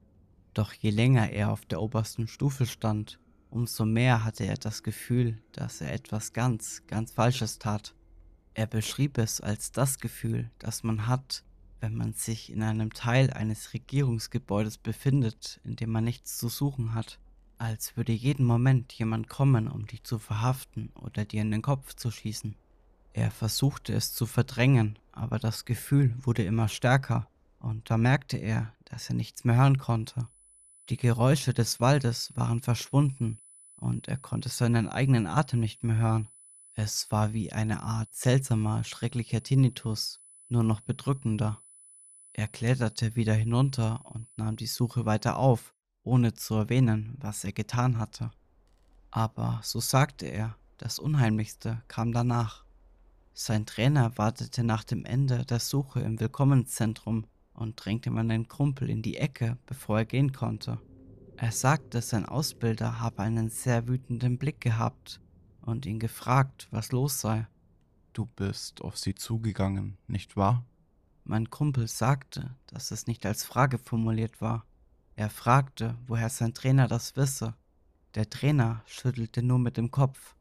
Doch 0.55 0.73
je 0.73 0.91
länger 0.91 1.31
er 1.31 1.53
auf 1.53 1.67
der 1.67 1.81
obersten 1.81 2.27
Stufe 2.27 2.67
stand, 2.67 3.21
umso 3.51 3.85
mehr 3.85 4.25
hatte 4.25 4.45
er 4.45 4.57
das 4.57 4.83
Gefühl, 4.83 5.41
dass 5.53 5.81
er 5.83 5.93
etwas 5.93 6.33
ganz, 6.33 6.83
ganz 6.87 7.13
Falsches 7.13 7.59
tat. 7.59 7.95
Er 8.55 8.67
beschrieb 8.67 9.19
es 9.19 9.41
als 9.43 9.71
das 9.71 9.99
Gefühl, 9.99 10.51
das 10.59 10.83
man 10.83 11.07
hat, 11.07 11.45
wenn 11.81 11.95
man 11.95 12.15
sich 12.15 12.51
in 12.51 12.63
einem 12.63 12.93
Teil 12.93 13.31
eines 13.31 13.75
Regierungsgebäudes 13.75 14.79
befindet, 14.79 15.61
in 15.63 15.77
dem 15.77 15.91
man 15.91 16.05
nichts 16.05 16.39
zu 16.39 16.49
suchen 16.49 16.95
hat, 16.95 17.21
als 17.59 17.97
würde 17.97 18.13
jeden 18.13 18.45
Moment 18.45 18.93
jemand 18.93 19.29
kommen, 19.29 19.69
um 19.69 19.87
dich 19.87 20.05
zu 20.05 20.19
verhaften 20.19 20.91
oder 20.95 21.25
dir 21.25 21.43
in 21.43 21.51
den 21.51 21.63
Kopf 21.63 21.95
zu 21.95 22.11
schießen. 22.11 22.57
Er 23.13 23.31
versuchte 23.31 23.95
es 23.95 24.13
zu 24.13 24.27
verdrängen, 24.27 24.99
aber 25.13 25.39
das 25.39 25.65
Gefühl 25.65 26.15
wurde 26.19 26.45
immer 26.45 26.69
stärker, 26.69 27.29
und 27.59 27.91
da 27.91 27.97
merkte 27.97 28.37
er, 28.37 28.75
dass 28.85 29.09
er 29.09 29.15
nichts 29.17 29.45
mehr 29.45 29.57
hören 29.57 29.79
konnte. 29.79 30.29
Die 30.91 30.99
Geräusche 30.99 31.55
des 31.55 31.81
Waldes 31.81 32.33
waren 32.37 32.61
verschwunden, 32.61 33.41
und 33.77 34.09
er 34.09 34.19
konnte 34.19 34.49
seinen 34.49 34.89
eigenen 34.89 35.27
Atem 35.27 35.61
nicht 35.61 35.83
mehr 35.83 35.97
hören. 35.97 36.29
Es 36.75 37.11
war 37.11 37.33
wie 37.33 37.53
eine 37.53 37.83
Art 37.83 38.15
seltsamer, 38.15 38.85
schrecklicher 38.85 39.43
Tinnitus, 39.43 40.21
nur 40.49 40.63
noch 40.63 40.81
bedrückender. 40.81 41.63
Er 42.35 42.49
kletterte 42.49 43.17
wieder 43.17 43.35
hinunter 43.35 44.05
und 44.05 44.29
nahm 44.37 44.57
die 44.57 44.67
Suche 44.67 45.07
weiter 45.07 45.39
auf, 45.39 45.73
ohne 46.07 46.35
zu 46.35 46.55
erwähnen, 46.55 47.17
was 47.21 47.45
er 47.45 47.53
getan 47.53 47.99
hatte. 47.99 48.31
Aber, 49.11 49.61
so 49.63 49.81
sagte 49.81 50.27
er, 50.27 50.57
das 50.79 50.99
Unheimlichste 50.99 51.83
kam 51.89 52.13
danach. 52.13 52.65
Sein 53.35 53.67
Trainer 53.67 54.17
wartete 54.17 54.65
nach 54.65 54.85
dem 54.85 55.05
Ende 55.05 55.45
der 55.45 55.61
Suche 55.61 56.01
im 56.01 56.21
Willkommenszentrum 56.21 57.27
und 57.55 57.77
drängte 57.77 58.11
meinen 58.11 58.49
Kumpel 58.49 58.89
in 58.89 59.03
die 59.03 59.17
Ecke, 59.17 59.59
bevor 59.67 59.99
er 59.99 60.05
gehen 60.05 60.33
konnte. 60.33 60.79
Er 61.37 61.53
sagte, 61.53 62.01
sein 62.01 62.25
Ausbilder 62.25 63.01
habe 63.01 63.23
einen 63.23 63.51
sehr 63.51 63.89
wütenden 63.89 64.39
Blick 64.39 64.61
gehabt 64.61 65.21
und 65.61 65.85
ihn 65.85 65.99
gefragt, 65.99 66.69
was 66.71 66.93
los 66.93 67.21
sei. 67.21 67.47
Du 68.13 68.25
bist 68.25 68.81
auf 68.81 68.97
sie 68.97 69.15
zugegangen, 69.15 69.99
nicht 70.07 70.37
wahr? 70.37 70.65
Mein 71.25 71.51
Kumpel 71.51 71.89
sagte, 71.89 72.55
dass 72.69 72.91
es 72.91 73.07
nicht 73.07 73.27
als 73.27 73.45
Frage 73.45 73.79
formuliert 73.79 74.41
war. 74.41 74.65
Er 75.17 75.31
fragte, 75.31 75.97
woher 76.07 76.29
sein 76.29 76.53
Trainer 76.53 76.89
das 76.89 77.17
wisse. 77.17 77.55
Der 78.15 78.29
Trainer 78.29 78.83
schüttelte 78.85 79.43
nur 79.43 79.59
mit 79.59 79.79
dem 79.79 79.91
Kopf. 79.91 80.37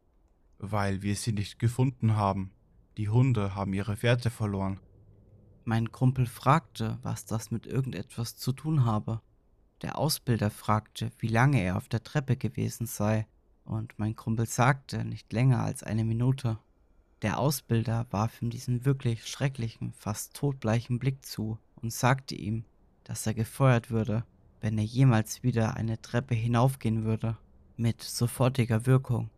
Weil 0.59 1.01
wir 1.01 1.15
sie 1.15 1.31
nicht 1.31 1.59
gefunden 1.59 2.17
haben. 2.17 2.51
Die 2.97 3.07
Hunde 3.07 3.55
haben 3.55 3.73
ihre 3.73 3.95
Fährte 3.95 4.29
verloren. 4.29 4.81
Mein 5.63 5.93
Kumpel 5.93 6.25
fragte, 6.25 6.99
was 7.03 7.25
das 7.25 7.51
mit 7.51 7.65
irgendetwas 7.65 8.35
zu 8.35 8.51
tun 8.51 8.83
habe. 8.83 9.21
Der 9.81 9.97
Ausbilder 9.97 10.51
fragte, 10.51 11.09
wie 11.19 11.29
lange 11.29 11.61
er 11.61 11.77
auf 11.77 11.87
der 11.87 12.03
Treppe 12.03 12.35
gewesen 12.35 12.85
sei, 12.85 13.27
und 13.63 13.97
mein 13.97 14.15
Kumpel 14.15 14.45
sagte 14.45 15.05
nicht 15.05 15.31
länger 15.31 15.63
als 15.63 15.83
eine 15.83 16.03
Minute. 16.03 16.59
Der 17.21 17.39
Ausbilder 17.39 18.07
warf 18.11 18.41
ihm 18.41 18.49
diesen 18.49 18.83
wirklich 18.83 19.25
schrecklichen, 19.25 19.93
fast 19.93 20.35
todbleichen 20.35 20.99
Blick 20.99 21.25
zu 21.25 21.57
und 21.75 21.93
sagte 21.93 22.35
ihm, 22.35 22.65
dass 23.05 23.25
er 23.25 23.33
gefeuert 23.33 23.89
würde, 23.89 24.25
wenn 24.65 24.79
er 24.79 24.83
jemals 24.83 25.43
wieder 25.43 25.77
eine 25.77 26.01
Treppe 26.01 26.33
hinaufgehen 26.33 27.03
würde, 27.03 27.37
mit 27.77 28.01
sofortiger 28.01 28.87
Wirkung. 28.87 29.29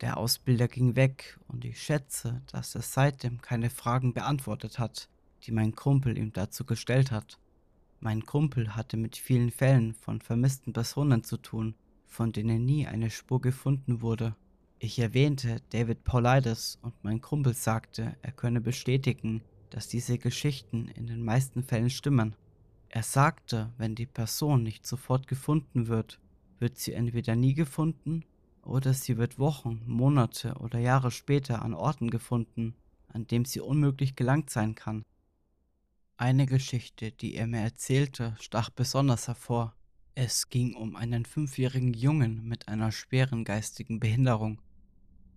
Der 0.00 0.16
Ausbilder 0.16 0.66
ging 0.66 0.96
weg 0.96 1.38
und 1.46 1.64
ich 1.64 1.80
schätze, 1.80 2.42
dass 2.50 2.74
er 2.74 2.82
seitdem 2.82 3.40
keine 3.40 3.70
Fragen 3.70 4.12
beantwortet 4.12 4.80
hat, 4.80 5.08
die 5.44 5.52
mein 5.52 5.76
Kumpel 5.76 6.18
ihm 6.18 6.32
dazu 6.32 6.64
gestellt 6.64 7.12
hat. 7.12 7.38
Mein 8.00 8.26
Kumpel 8.26 8.74
hatte 8.74 8.96
mit 8.96 9.16
vielen 9.16 9.52
Fällen 9.52 9.94
von 9.94 10.20
vermissten 10.20 10.72
Personen 10.72 11.22
zu 11.22 11.36
tun, 11.36 11.76
von 12.08 12.32
denen 12.32 12.64
nie 12.64 12.88
eine 12.88 13.10
Spur 13.10 13.40
gefunden 13.40 14.02
wurde. 14.02 14.34
Ich 14.80 14.98
erwähnte 14.98 15.62
David 15.70 16.02
Paulides 16.02 16.80
und 16.82 16.94
mein 17.04 17.20
Kumpel 17.20 17.54
sagte, 17.54 18.16
er 18.20 18.32
könne 18.32 18.60
bestätigen, 18.60 19.42
dass 19.70 19.86
diese 19.86 20.18
Geschichten 20.18 20.88
in 20.88 21.06
den 21.06 21.22
meisten 21.22 21.62
Fällen 21.62 21.88
stimmen. 21.88 22.34
Er 22.94 23.02
sagte, 23.02 23.72
wenn 23.78 23.94
die 23.94 24.04
Person 24.04 24.62
nicht 24.62 24.86
sofort 24.86 25.26
gefunden 25.26 25.88
wird, 25.88 26.20
wird 26.58 26.76
sie 26.76 26.92
entweder 26.92 27.34
nie 27.34 27.54
gefunden 27.54 28.22
oder 28.62 28.92
sie 28.92 29.16
wird 29.16 29.38
Wochen, 29.38 29.82
Monate 29.86 30.56
oder 30.56 30.78
Jahre 30.78 31.10
später 31.10 31.62
an 31.62 31.72
Orten 31.72 32.10
gefunden, 32.10 32.74
an 33.08 33.26
dem 33.26 33.46
sie 33.46 33.60
unmöglich 33.60 34.14
gelangt 34.14 34.50
sein 34.50 34.74
kann. 34.74 35.04
Eine 36.18 36.44
Geschichte, 36.44 37.12
die 37.12 37.34
er 37.34 37.46
mir 37.46 37.62
erzählte, 37.62 38.36
stach 38.38 38.68
besonders 38.68 39.26
hervor. 39.26 39.74
Es 40.14 40.50
ging 40.50 40.74
um 40.74 40.94
einen 40.94 41.24
fünfjährigen 41.24 41.94
Jungen 41.94 42.46
mit 42.46 42.68
einer 42.68 42.92
schweren 42.92 43.44
geistigen 43.44 44.00
Behinderung. 44.00 44.60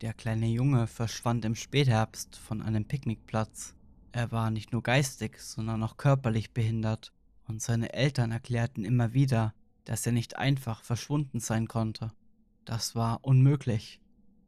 Der 0.01 0.13
kleine 0.13 0.47
Junge 0.47 0.87
verschwand 0.87 1.45
im 1.45 1.55
Spätherbst 1.55 2.35
von 2.35 2.61
einem 2.61 2.83
Picknickplatz. 2.83 3.75
Er 4.11 4.33
war 4.33 4.51
nicht 4.51 4.73
nur 4.73 4.83
geistig, 4.83 5.39
sondern 5.39 5.81
auch 5.83 5.95
körperlich 5.95 6.51
behindert, 6.51 7.13
und 7.47 7.61
seine 7.61 7.93
Eltern 7.93 8.31
erklärten 8.31 8.85
immer 8.85 9.13
wieder, 9.13 9.53
dass 9.85 10.05
er 10.05 10.11
nicht 10.11 10.37
einfach 10.37 10.83
verschwunden 10.83 11.39
sein 11.39 11.67
konnte. 11.67 12.11
Das 12.65 12.95
war 12.95 13.19
unmöglich. 13.23 14.01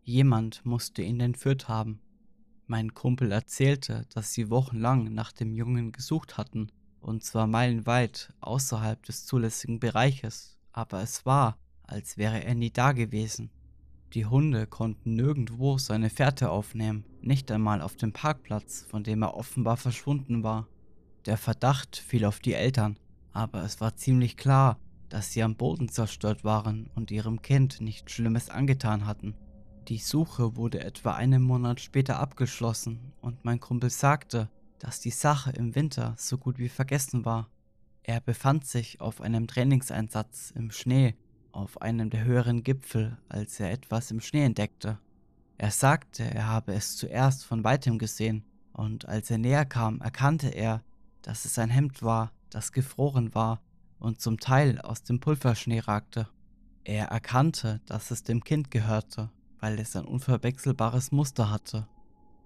Jemand 0.04 0.66
musste 0.66 1.02
ihn 1.02 1.20
entführt 1.20 1.68
haben. 1.68 2.00
Mein 2.66 2.94
Kumpel 2.94 3.32
erzählte, 3.32 4.06
dass 4.14 4.34
sie 4.34 4.50
wochenlang 4.50 5.14
nach 5.14 5.32
dem 5.32 5.54
Jungen 5.54 5.92
gesucht 5.92 6.38
hatten, 6.38 6.72
und 7.00 7.24
zwar 7.24 7.48
meilenweit 7.48 8.34
außerhalb 8.42 9.02
des 9.04 9.26
zulässigen 9.26 9.80
Bereiches, 9.80 10.58
aber 10.74 11.02
es 11.02 11.26
war, 11.26 11.58
als 11.84 12.18
wäre 12.18 12.44
er 12.44 12.56
nie 12.56 12.72
da 12.72 12.92
gewesen. 12.92 13.50
Die 14.14 14.26
Hunde 14.26 14.68
konnten 14.68 15.16
nirgendwo 15.16 15.78
seine 15.78 16.10
Fährte 16.10 16.50
aufnehmen, 16.50 17.06
nicht 17.22 17.52
einmal 17.52 17.82
auf 17.82 17.96
dem 17.96 18.14
Parkplatz, 18.14 18.86
von 18.90 19.04
dem 19.04 19.22
er 19.22 19.36
offenbar 19.36 19.78
verschwunden 19.78 20.44
war. 20.44 20.68
Der 21.28 21.38
Verdacht 21.38 21.98
fiel 21.98 22.24
auf 22.24 22.40
die 22.40 22.54
Eltern, 22.54 22.98
aber 23.34 23.62
es 23.64 23.82
war 23.82 23.98
ziemlich 23.98 24.38
klar, 24.38 24.80
dass 25.10 25.34
sie 25.34 25.44
am 25.44 25.58
Boden 25.58 25.90
zerstört 25.90 26.46
waren 26.46 26.90
und 26.96 27.12
ihrem 27.12 27.42
Kind 27.42 27.82
nichts 27.82 28.14
Schlimmes 28.14 28.50
angetan 28.50 29.06
hatten. 29.06 29.36
Die 29.90 29.98
Suche 29.98 30.56
wurde 30.56 30.80
etwa 30.80 31.16
einen 31.16 31.44
Monat 31.44 31.82
später 31.82 32.18
abgeschlossen 32.20 33.12
und 33.20 33.44
mein 33.44 33.60
Kumpel 33.60 33.90
sagte, 33.90 34.50
dass 34.80 35.02
die 35.02 35.12
Sache 35.12 35.52
im 35.52 35.76
Winter 35.76 36.16
so 36.18 36.38
gut 36.38 36.60
wie 36.60 36.70
vergessen 36.70 37.26
war. 37.26 37.50
Er 38.04 38.22
befand 38.22 38.66
sich 38.66 39.02
auf 39.02 39.20
einem 39.20 39.48
Trainingseinsatz 39.48 40.54
im 40.56 40.72
Schnee 40.72 41.14
auf 41.52 41.82
einem 41.82 42.10
der 42.10 42.24
höheren 42.24 42.64
Gipfel, 42.64 43.18
als 43.28 43.60
er 43.60 43.72
etwas 43.72 44.12
im 44.12 44.22
Schnee 44.22 44.46
entdeckte. 44.46 44.98
Er 45.58 45.72
sagte, 45.72 46.24
er 46.24 46.48
habe 46.48 46.74
es 46.74 46.96
zuerst 46.96 47.44
von 47.44 47.66
weitem 47.66 47.98
gesehen, 47.98 48.46
und 48.72 49.10
als 49.10 49.30
er 49.30 49.40
näher 49.40 49.66
kam, 49.66 50.00
erkannte 50.00 50.50
er, 50.50 50.84
dass 51.28 51.44
es 51.44 51.60
ein 51.60 51.70
Hemd 51.70 52.04
war, 52.04 52.32
das 52.50 52.72
gefroren 52.72 53.36
war 53.36 53.62
und 54.00 54.22
zum 54.22 54.40
Teil 54.40 54.80
aus 54.80 55.04
dem 55.04 55.20
Pulverschnee 55.20 55.80
ragte. 55.80 56.30
Er 56.86 57.08
erkannte, 57.08 57.82
dass 57.86 58.12
es 58.12 58.24
dem 58.24 58.46
Kind 58.46 58.72
gehörte, 58.72 59.30
weil 59.60 59.78
es 59.78 59.98
ein 59.98 60.06
unverwechselbares 60.06 61.12
Muster 61.12 61.52
hatte. 61.52 61.86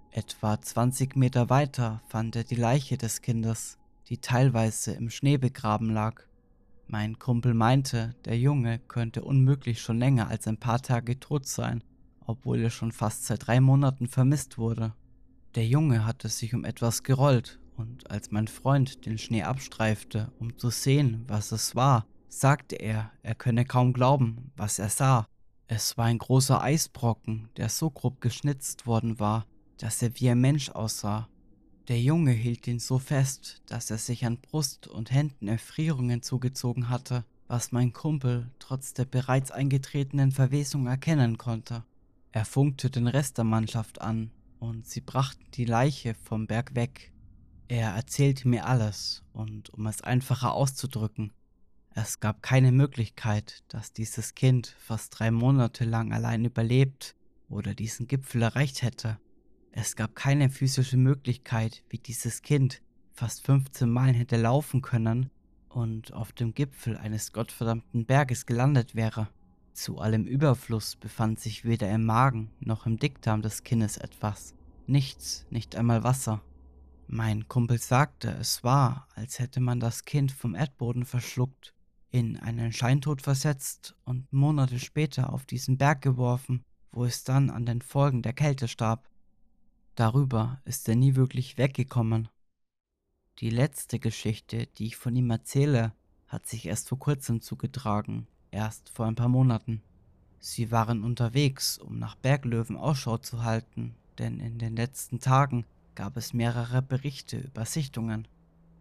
Etwa 0.09 0.59
20 0.59 1.15
Meter 1.15 1.51
weiter 1.51 2.01
fand 2.07 2.35
er 2.35 2.43
die 2.43 2.55
Leiche 2.55 2.97
des 2.97 3.21
Kindes, 3.21 3.77
die 4.07 4.17
teilweise 4.17 4.93
im 4.93 5.11
Schnee 5.11 5.37
begraben 5.37 5.91
lag. 5.91 6.23
Mein 6.87 7.19
Kumpel 7.19 7.53
meinte, 7.53 8.15
der 8.25 8.39
Junge 8.39 8.79
könnte 8.79 9.23
unmöglich 9.23 9.79
schon 9.79 9.99
länger 9.99 10.27
als 10.29 10.47
ein 10.47 10.57
paar 10.57 10.81
Tage 10.81 11.19
tot 11.19 11.45
sein, 11.45 11.83
obwohl 12.25 12.61
er 12.61 12.71
schon 12.71 12.91
fast 12.91 13.25
seit 13.27 13.45
drei 13.45 13.61
Monaten 13.61 14.07
vermisst 14.07 14.57
wurde. 14.57 14.95
Der 15.53 15.67
Junge 15.67 16.03
hatte 16.03 16.29
sich 16.29 16.55
um 16.55 16.65
etwas 16.65 17.03
gerollt, 17.03 17.60
und 17.77 18.09
als 18.11 18.31
mein 18.31 18.47
Freund 18.47 19.05
den 19.05 19.17
Schnee 19.17 19.43
abstreifte, 19.43 20.31
um 20.39 20.57
zu 20.57 20.69
sehen, 20.69 21.23
was 21.27 21.51
es 21.51 21.75
war, 21.75 22.05
sagte 22.27 22.75
er, 22.75 23.11
er 23.23 23.35
könne 23.35 23.65
kaum 23.65 23.93
glauben, 23.93 24.51
was 24.55 24.79
er 24.79 24.89
sah. 24.89 25.27
Es 25.67 25.97
war 25.97 26.05
ein 26.05 26.17
großer 26.17 26.61
Eisbrocken, 26.61 27.49
der 27.57 27.69
so 27.69 27.89
grob 27.89 28.21
geschnitzt 28.21 28.85
worden 28.85 29.19
war, 29.19 29.45
dass 29.77 30.01
er 30.01 30.19
wie 30.19 30.29
ein 30.29 30.39
Mensch 30.39 30.69
aussah 30.69 31.27
der 31.91 31.99
Junge 31.99 32.31
hielt 32.31 32.67
ihn 32.67 32.79
so 32.79 32.99
fest, 32.99 33.61
dass 33.65 33.91
er 33.91 33.97
sich 33.97 34.25
an 34.25 34.37
Brust 34.37 34.87
und 34.87 35.11
Händen 35.11 35.49
Erfrierungen 35.49 36.21
zugezogen 36.21 36.87
hatte, 36.87 37.25
was 37.47 37.73
mein 37.73 37.91
Kumpel 37.91 38.49
trotz 38.59 38.93
der 38.93 39.03
bereits 39.03 39.51
eingetretenen 39.51 40.31
Verwesung 40.31 40.87
erkennen 40.87 41.37
konnte. 41.37 41.83
Er 42.31 42.45
funkte 42.45 42.89
den 42.89 43.07
Rest 43.07 43.39
der 43.39 43.43
Mannschaft 43.43 43.99
an 43.99 44.31
und 44.59 44.87
sie 44.87 45.01
brachten 45.01 45.43
die 45.53 45.65
Leiche 45.65 46.13
vom 46.13 46.47
Berg 46.47 46.75
weg. 46.75 47.10
Er 47.71 47.91
erzählte 47.91 48.49
mir 48.49 48.65
alles 48.65 49.23
und 49.31 49.69
um 49.69 49.87
es 49.87 50.01
einfacher 50.01 50.51
auszudrücken, 50.51 51.31
es 51.95 52.19
gab 52.19 52.43
keine 52.43 52.73
Möglichkeit, 52.73 53.63
dass 53.69 53.93
dieses 53.93 54.35
Kind 54.35 54.75
fast 54.77 55.17
drei 55.17 55.31
Monate 55.31 55.85
lang 55.85 56.11
allein 56.11 56.43
überlebt 56.43 57.15
oder 57.47 57.73
diesen 57.73 58.07
Gipfel 58.07 58.41
erreicht 58.41 58.81
hätte. 58.81 59.19
Es 59.71 59.95
gab 59.95 60.17
keine 60.17 60.49
physische 60.49 60.97
Möglichkeit, 60.97 61.85
wie 61.87 61.97
dieses 61.97 62.41
Kind 62.41 62.81
fast 63.13 63.45
15 63.45 63.89
Meilen 63.89 64.15
hätte 64.15 64.35
laufen 64.35 64.81
können, 64.81 65.29
und 65.69 66.11
auf 66.11 66.33
dem 66.33 66.53
Gipfel 66.53 66.97
eines 66.97 67.31
gottverdammten 67.31 68.05
Berges 68.05 68.45
gelandet 68.45 68.95
wäre. 68.95 69.29
Zu 69.71 69.99
allem 69.99 70.25
Überfluss 70.25 70.97
befand 70.97 71.39
sich 71.39 71.63
weder 71.63 71.89
im 71.89 72.03
Magen 72.03 72.51
noch 72.59 72.85
im 72.85 72.99
Dickdarm 72.99 73.41
des 73.41 73.63
Kindes 73.63 73.95
etwas. 73.95 74.55
Nichts, 74.87 75.45
nicht 75.49 75.77
einmal 75.77 76.03
Wasser. 76.03 76.41
Mein 77.13 77.49
Kumpel 77.49 77.77
sagte, 77.77 78.29
es 78.39 78.63
war, 78.63 79.05
als 79.15 79.39
hätte 79.39 79.59
man 79.59 79.81
das 79.81 80.05
Kind 80.05 80.31
vom 80.31 80.55
Erdboden 80.55 81.03
verschluckt, 81.03 81.73
in 82.09 82.39
einen 82.39 82.71
Scheintod 82.71 83.21
versetzt 83.21 83.97
und 84.05 84.31
Monate 84.31 84.79
später 84.79 85.33
auf 85.33 85.45
diesen 85.45 85.77
Berg 85.77 86.01
geworfen, 86.01 86.63
wo 86.89 87.03
es 87.03 87.25
dann 87.25 87.49
an 87.49 87.65
den 87.65 87.81
Folgen 87.81 88.21
der 88.21 88.31
Kälte 88.31 88.69
starb. 88.69 89.09
Darüber 89.95 90.61
ist 90.63 90.87
er 90.87 90.95
nie 90.95 91.15
wirklich 91.15 91.57
weggekommen. 91.57 92.29
Die 93.39 93.49
letzte 93.49 93.99
Geschichte, 93.99 94.67
die 94.77 94.85
ich 94.85 94.95
von 94.95 95.13
ihm 95.13 95.31
erzähle, 95.31 95.91
hat 96.29 96.47
sich 96.47 96.65
erst 96.65 96.87
vor 96.87 96.99
kurzem 96.99 97.41
zugetragen, 97.41 98.25
erst 98.51 98.87
vor 98.87 99.05
ein 99.05 99.15
paar 99.15 99.27
Monaten. 99.27 99.81
Sie 100.39 100.71
waren 100.71 101.03
unterwegs, 101.03 101.77
um 101.77 101.99
nach 101.99 102.15
Berglöwen 102.15 102.77
Ausschau 102.77 103.17
zu 103.17 103.43
halten, 103.43 103.95
denn 104.17 104.39
in 104.39 104.59
den 104.59 104.77
letzten 104.77 105.19
Tagen 105.19 105.65
gab 105.95 106.17
es 106.17 106.33
mehrere 106.33 106.81
Berichte 106.81 107.37
über 107.37 107.65
Sichtungen. 107.65 108.27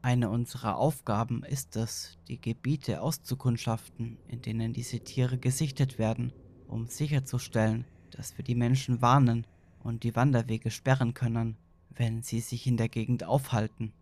Eine 0.03 0.31
unserer 0.31 0.77
Aufgaben 0.77 1.43
ist 1.43 1.77
es, 1.77 2.19
die 2.29 2.41
Gebiete 2.41 3.03
auszukundschaften, 3.03 4.17
in 4.29 4.41
denen 4.41 4.73
diese 4.73 5.01
Tiere 5.01 5.37
gesichtet 5.37 5.99
werden, 5.99 6.33
um 6.69 6.87
sicherzustellen, 6.87 7.85
dass 8.11 8.39
wir 8.39 8.45
die 8.45 8.55
Menschen 8.55 9.03
warnen 9.03 9.47
und 9.83 10.03
die 10.03 10.17
Wanderwege 10.17 10.71
sperren 10.71 11.15
können, 11.15 11.57
wenn 11.91 12.23
sie 12.23 12.41
sich 12.41 12.67
in 12.67 12.77
der 12.77 12.89
Gegend 12.89 13.25
aufhalten. 13.25 13.93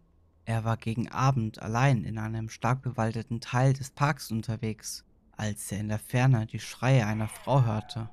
Er 0.44 0.64
war 0.64 0.76
gegen 0.76 1.08
Abend 1.08 1.60
allein 1.60 2.04
in 2.04 2.16
einem 2.16 2.48
stark 2.48 2.82
bewaldeten 2.82 3.40
Teil 3.40 3.72
des 3.72 3.90
Parks 3.90 4.30
unterwegs, 4.30 5.04
als 5.36 5.70
er 5.72 5.80
in 5.80 5.88
der 5.88 5.98
Ferne 5.98 6.46
die 6.46 6.58
Schreie 6.58 7.06
einer 7.06 7.28
Frau 7.28 7.64
hörte. 7.64 8.08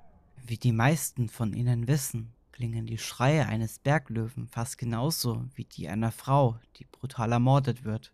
Wie 0.45 0.57
die 0.57 0.73
meisten 0.73 1.29
von 1.29 1.53
Ihnen 1.53 1.87
wissen, 1.87 2.33
klingen 2.55 2.85
die 2.85 2.97
Schreie 2.97 3.47
eines 3.47 3.79
Berglöwen 3.79 4.47
fast 4.47 4.77
genauso 4.77 5.43
wie 5.55 5.65
die 5.65 5.89
einer 5.89 6.13
Frau, 6.13 6.57
die 6.77 6.85
brutal 6.85 7.33
ermordet 7.33 7.83
wird. 7.83 8.13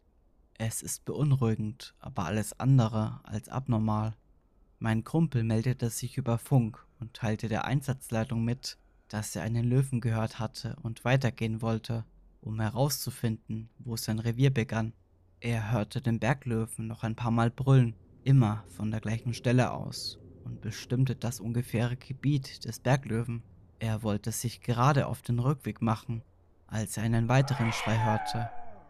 Es 0.58 0.82
ist 0.82 1.06
beunruhigend, 1.06 1.94
aber 2.00 2.26
alles 2.26 2.60
andere 2.60 3.20
als 3.22 3.50
abnormal. 3.50 4.16
Mein 4.80 5.04
Kumpel 5.04 5.44
meldete 5.44 5.92
sich 5.92 6.18
über 6.18 6.40
Funk 6.40 6.84
und 7.00 7.14
teilte 7.14 7.50
der 7.50 7.66
Einsatzleitung 7.66 8.44
mit, 8.44 8.80
dass 9.10 9.36
er 9.36 9.44
einen 9.44 9.64
Löwen 9.64 10.02
gehört 10.02 10.40
hatte 10.40 10.76
und 10.82 11.06
weitergehen 11.06 11.62
wollte, 11.62 12.04
um 12.42 12.60
herauszufinden, 12.60 13.70
wo 13.78 13.96
sein 13.96 14.18
Revier 14.18 14.52
begann. 14.52 14.94
Er 15.40 15.72
hörte 15.72 16.02
den 16.02 16.20
Berglöwen 16.20 16.88
noch 16.88 17.04
ein 17.04 17.16
paar 17.16 17.30
Mal 17.30 17.52
brüllen, 17.52 17.94
immer 18.24 18.64
von 18.70 18.90
der 18.90 19.02
gleichen 19.02 19.36
Stelle 19.36 19.72
aus, 19.72 20.18
und 20.46 20.62
bestimmte 20.62 21.16
das 21.16 21.40
ungefähre 21.40 21.96
Gebiet 21.96 22.66
des 22.66 22.80
Berglöwen. 22.80 23.44
Er 23.82 24.04
wollte 24.04 24.32
sich 24.32 24.62
gerade 24.62 25.08
auf 25.08 25.24
den 25.24 25.40
Rückweg 25.40 25.82
machen, 25.82 26.22
als 26.68 26.98
er 26.98 27.04
einen 27.04 27.28
weiteren 27.28 27.74
Schrei 27.74 27.98
hörte, 27.98 28.48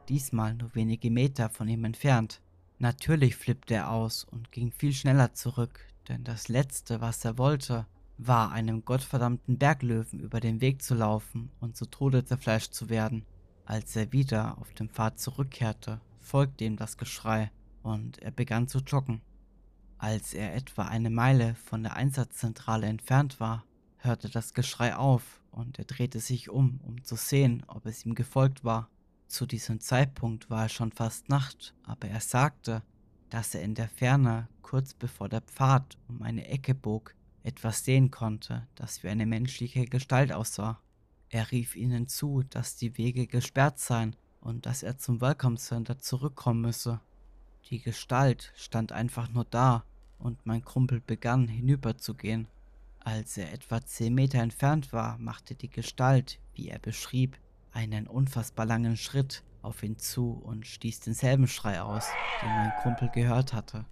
diesmal 0.09 0.53
nur 0.53 0.75
wenige 0.75 1.09
Meter 1.09 1.49
von 1.49 1.69
ihm 1.69 1.85
entfernt. 1.85 2.41
Natürlich 2.77 3.37
flippte 3.37 3.75
er 3.75 3.89
aus 3.89 4.25
und 4.25 4.51
ging 4.51 4.73
viel 4.73 4.91
schneller 4.91 5.33
zurück, 5.33 5.79
denn 6.09 6.25
das 6.25 6.49
Letzte, 6.49 6.99
was 6.99 7.23
er 7.23 7.37
wollte, 7.37 7.87
war 8.17 8.51
einem 8.51 8.83
gottverdammten 8.83 9.57
Berglöwen 9.57 10.19
über 10.19 10.41
den 10.41 10.59
Weg 10.59 10.81
zu 10.81 10.93
laufen 10.93 11.51
und 11.61 11.77
zu 11.77 11.85
Tode 11.85 12.25
zerfleischt 12.25 12.73
zu 12.73 12.89
werden. 12.89 13.25
Als 13.63 13.95
er 13.95 14.11
wieder 14.11 14.57
auf 14.57 14.73
dem 14.73 14.89
Pfad 14.89 15.19
zurückkehrte, 15.19 16.01
folgte 16.19 16.65
ihm 16.65 16.75
das 16.75 16.97
Geschrei 16.97 17.49
und 17.81 18.21
er 18.21 18.31
begann 18.31 18.67
zu 18.67 18.79
joggen. 18.79 19.21
Als 19.97 20.33
er 20.33 20.53
etwa 20.53 20.83
eine 20.83 21.09
Meile 21.09 21.55
von 21.55 21.81
der 21.81 21.95
Einsatzzentrale 21.95 22.87
entfernt 22.87 23.39
war, 23.39 23.63
hörte 24.03 24.29
das 24.29 24.53
Geschrei 24.53 24.95
auf 24.95 25.41
und 25.51 25.79
er 25.79 25.85
drehte 25.85 26.19
sich 26.19 26.49
um, 26.49 26.79
um 26.83 27.03
zu 27.03 27.15
sehen, 27.15 27.63
ob 27.67 27.85
es 27.85 28.05
ihm 28.05 28.15
gefolgt 28.15 28.63
war. 28.63 28.89
Zu 29.27 29.45
diesem 29.45 29.79
Zeitpunkt 29.79 30.49
war 30.49 30.65
es 30.65 30.73
schon 30.73 30.91
fast 30.91 31.29
Nacht, 31.29 31.73
aber 31.83 32.07
er 32.09 32.19
sagte, 32.19 32.83
dass 33.29 33.55
er 33.55 33.61
in 33.61 33.75
der 33.75 33.87
Ferne, 33.87 34.49
kurz 34.61 34.93
bevor 34.93 35.29
der 35.29 35.41
Pfad 35.41 35.97
um 36.07 36.21
eine 36.21 36.47
Ecke 36.47 36.75
bog, 36.75 37.15
etwas 37.43 37.85
sehen 37.85 38.11
konnte, 38.11 38.67
das 38.75 39.03
wie 39.03 39.07
eine 39.07 39.25
menschliche 39.25 39.85
Gestalt 39.85 40.31
aussah. 40.31 40.79
Er 41.29 41.51
rief 41.51 41.75
ihnen 41.75 42.07
zu, 42.07 42.43
dass 42.49 42.75
die 42.75 42.97
Wege 42.97 43.25
gesperrt 43.25 43.79
seien 43.79 44.15
und 44.41 44.65
dass 44.65 44.83
er 44.83 44.97
zum 44.97 45.21
Welcome 45.21 45.55
Center 45.55 45.97
zurückkommen 45.97 46.61
müsse. 46.61 46.99
Die 47.69 47.81
Gestalt 47.81 48.51
stand 48.55 48.91
einfach 48.91 49.29
nur 49.29 49.45
da 49.45 49.85
und 50.19 50.45
mein 50.45 50.63
Kumpel 50.63 50.99
begann 50.99 51.47
hinüberzugehen. 51.47 52.47
Als 53.03 53.35
er 53.35 53.51
etwa 53.51 53.83
zehn 53.83 54.13
Meter 54.13 54.39
entfernt 54.39 54.93
war, 54.93 55.17
machte 55.17 55.55
die 55.55 55.71
Gestalt, 55.71 56.39
wie 56.53 56.69
er 56.69 56.77
beschrieb, 56.77 57.39
einen 57.71 58.05
unfassbar 58.05 58.67
langen 58.67 58.95
Schritt 58.95 59.43
auf 59.63 59.81
ihn 59.81 59.97
zu 59.97 60.33
und 60.33 60.67
stieß 60.67 60.99
denselben 60.99 61.47
Schrei 61.47 61.81
aus, 61.81 62.05
den 62.43 62.49
mein 62.49 62.71
Kumpel 62.83 63.09
gehört 63.09 63.53
hatte. 63.53 63.85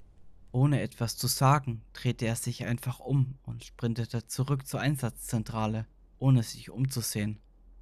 Ohne 0.51 0.81
etwas 0.81 1.17
zu 1.17 1.25
sagen, 1.25 1.81
drehte 1.93 2.27
er 2.27 2.35
sich 2.35 2.65
einfach 2.65 2.99
um 2.99 3.35
und 3.43 3.63
sprintete 3.63 4.27
zurück 4.27 4.67
zur 4.67 4.79
Einsatzzentrale, 4.79 5.87
ohne 6.19 6.43
sich 6.43 6.69
umzusehen. 6.69 7.39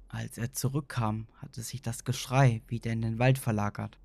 Als 0.08 0.38
er 0.38 0.54
zurückkam, 0.54 1.26
hatte 1.36 1.60
sich 1.62 1.82
das 1.82 2.04
Geschrei 2.04 2.62
wieder 2.68 2.90
in 2.90 3.02
den 3.02 3.18
Wald 3.18 3.38
verlagert. 3.38 3.98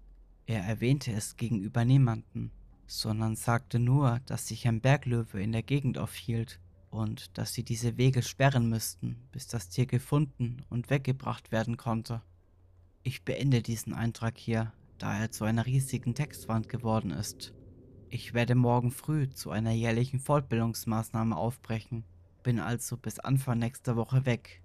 Er 0.46 0.62
erwähnte 0.64 1.14
es 1.14 1.38
gegenüber 1.38 1.86
niemanden, 1.86 2.52
sondern 2.86 3.38
sagte 3.38 3.80
nur, 3.80 4.20
dass 4.26 4.50
sich 4.50 4.68
ein 4.68 4.82
Berglöwe 4.82 5.42
in 5.42 5.54
der 5.54 5.64
Gegend 5.64 5.98
aufhielt 5.98 6.60
und 6.94 7.38
dass 7.38 7.54
sie 7.54 7.64
diese 7.64 7.98
Wege 7.98 8.22
sperren 8.22 8.70
müssten, 8.70 9.18
bis 9.32 9.48
das 9.48 9.70
Tier 9.70 9.88
gefunden 9.88 10.64
und 10.70 10.90
weggebracht 10.90 11.52
werden 11.52 11.76
konnte. 11.76 12.22
Ich 13.02 13.24
beende 13.24 13.62
diesen 13.62 13.94
Eintrag 13.94 14.38
hier, 14.38 14.72
da 15.00 15.18
er 15.18 15.32
zu 15.32 15.44
einer 15.44 15.66
riesigen 15.66 16.14
Textwand 16.14 16.70
geworden 16.70 17.10
ist. 17.10 17.54
Ich 18.10 18.36
werde 18.36 18.54
morgen 18.54 18.92
früh 18.92 19.28
zu 19.28 19.50
einer 19.50 19.72
jährlichen 19.72 20.20
Fortbildungsmaßnahme 20.20 21.36
aufbrechen, 21.36 22.04
bin 22.44 22.60
also 22.60 22.96
bis 22.96 23.18
Anfang 23.18 23.58
nächster 23.58 23.96
Woche 23.96 24.28
weg. 24.28 24.62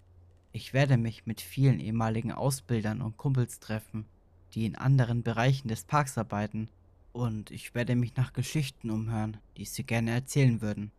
Ich 0.52 0.74
werde 0.74 0.98
mich 0.98 1.24
mit 1.24 1.40
vielen 1.40 1.80
ehemaligen 1.80 2.32
Ausbildern 2.32 3.00
und 3.00 3.16
Kumpels 3.16 3.58
treffen, 3.58 4.04
die 4.52 4.66
in 4.66 4.76
anderen 4.76 5.22
Bereichen 5.22 5.68
des 5.68 5.84
Parks 5.84 6.18
arbeiten, 6.18 6.68
und 7.12 7.50
ich 7.50 7.74
werde 7.74 7.96
mich 7.96 8.16
nach 8.16 8.34
Geschichten 8.34 8.90
umhören, 8.90 9.38
die 9.56 9.64
sie 9.64 9.82
gerne 9.82 10.10
erzählen 10.10 10.60
würden. 10.60 10.92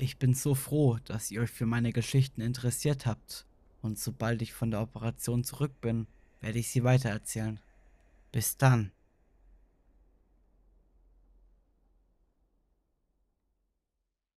Ich 0.00 0.16
bin 0.16 0.32
so 0.32 0.54
froh, 0.54 0.98
dass 1.04 1.32
ihr 1.32 1.40
euch 1.40 1.50
für 1.50 1.66
meine 1.66 1.92
Geschichten 1.92 2.40
interessiert 2.40 3.04
habt, 3.04 3.46
und 3.82 3.98
sobald 3.98 4.42
ich 4.42 4.52
von 4.52 4.70
der 4.70 4.80
Operation 4.80 5.42
zurück 5.42 5.72
bin, 5.80 6.06
werde 6.40 6.60
ich 6.60 6.68
sie 6.68 6.84
weitererzählen. 6.84 7.58
Bis 8.30 8.56
dann. 8.56 8.92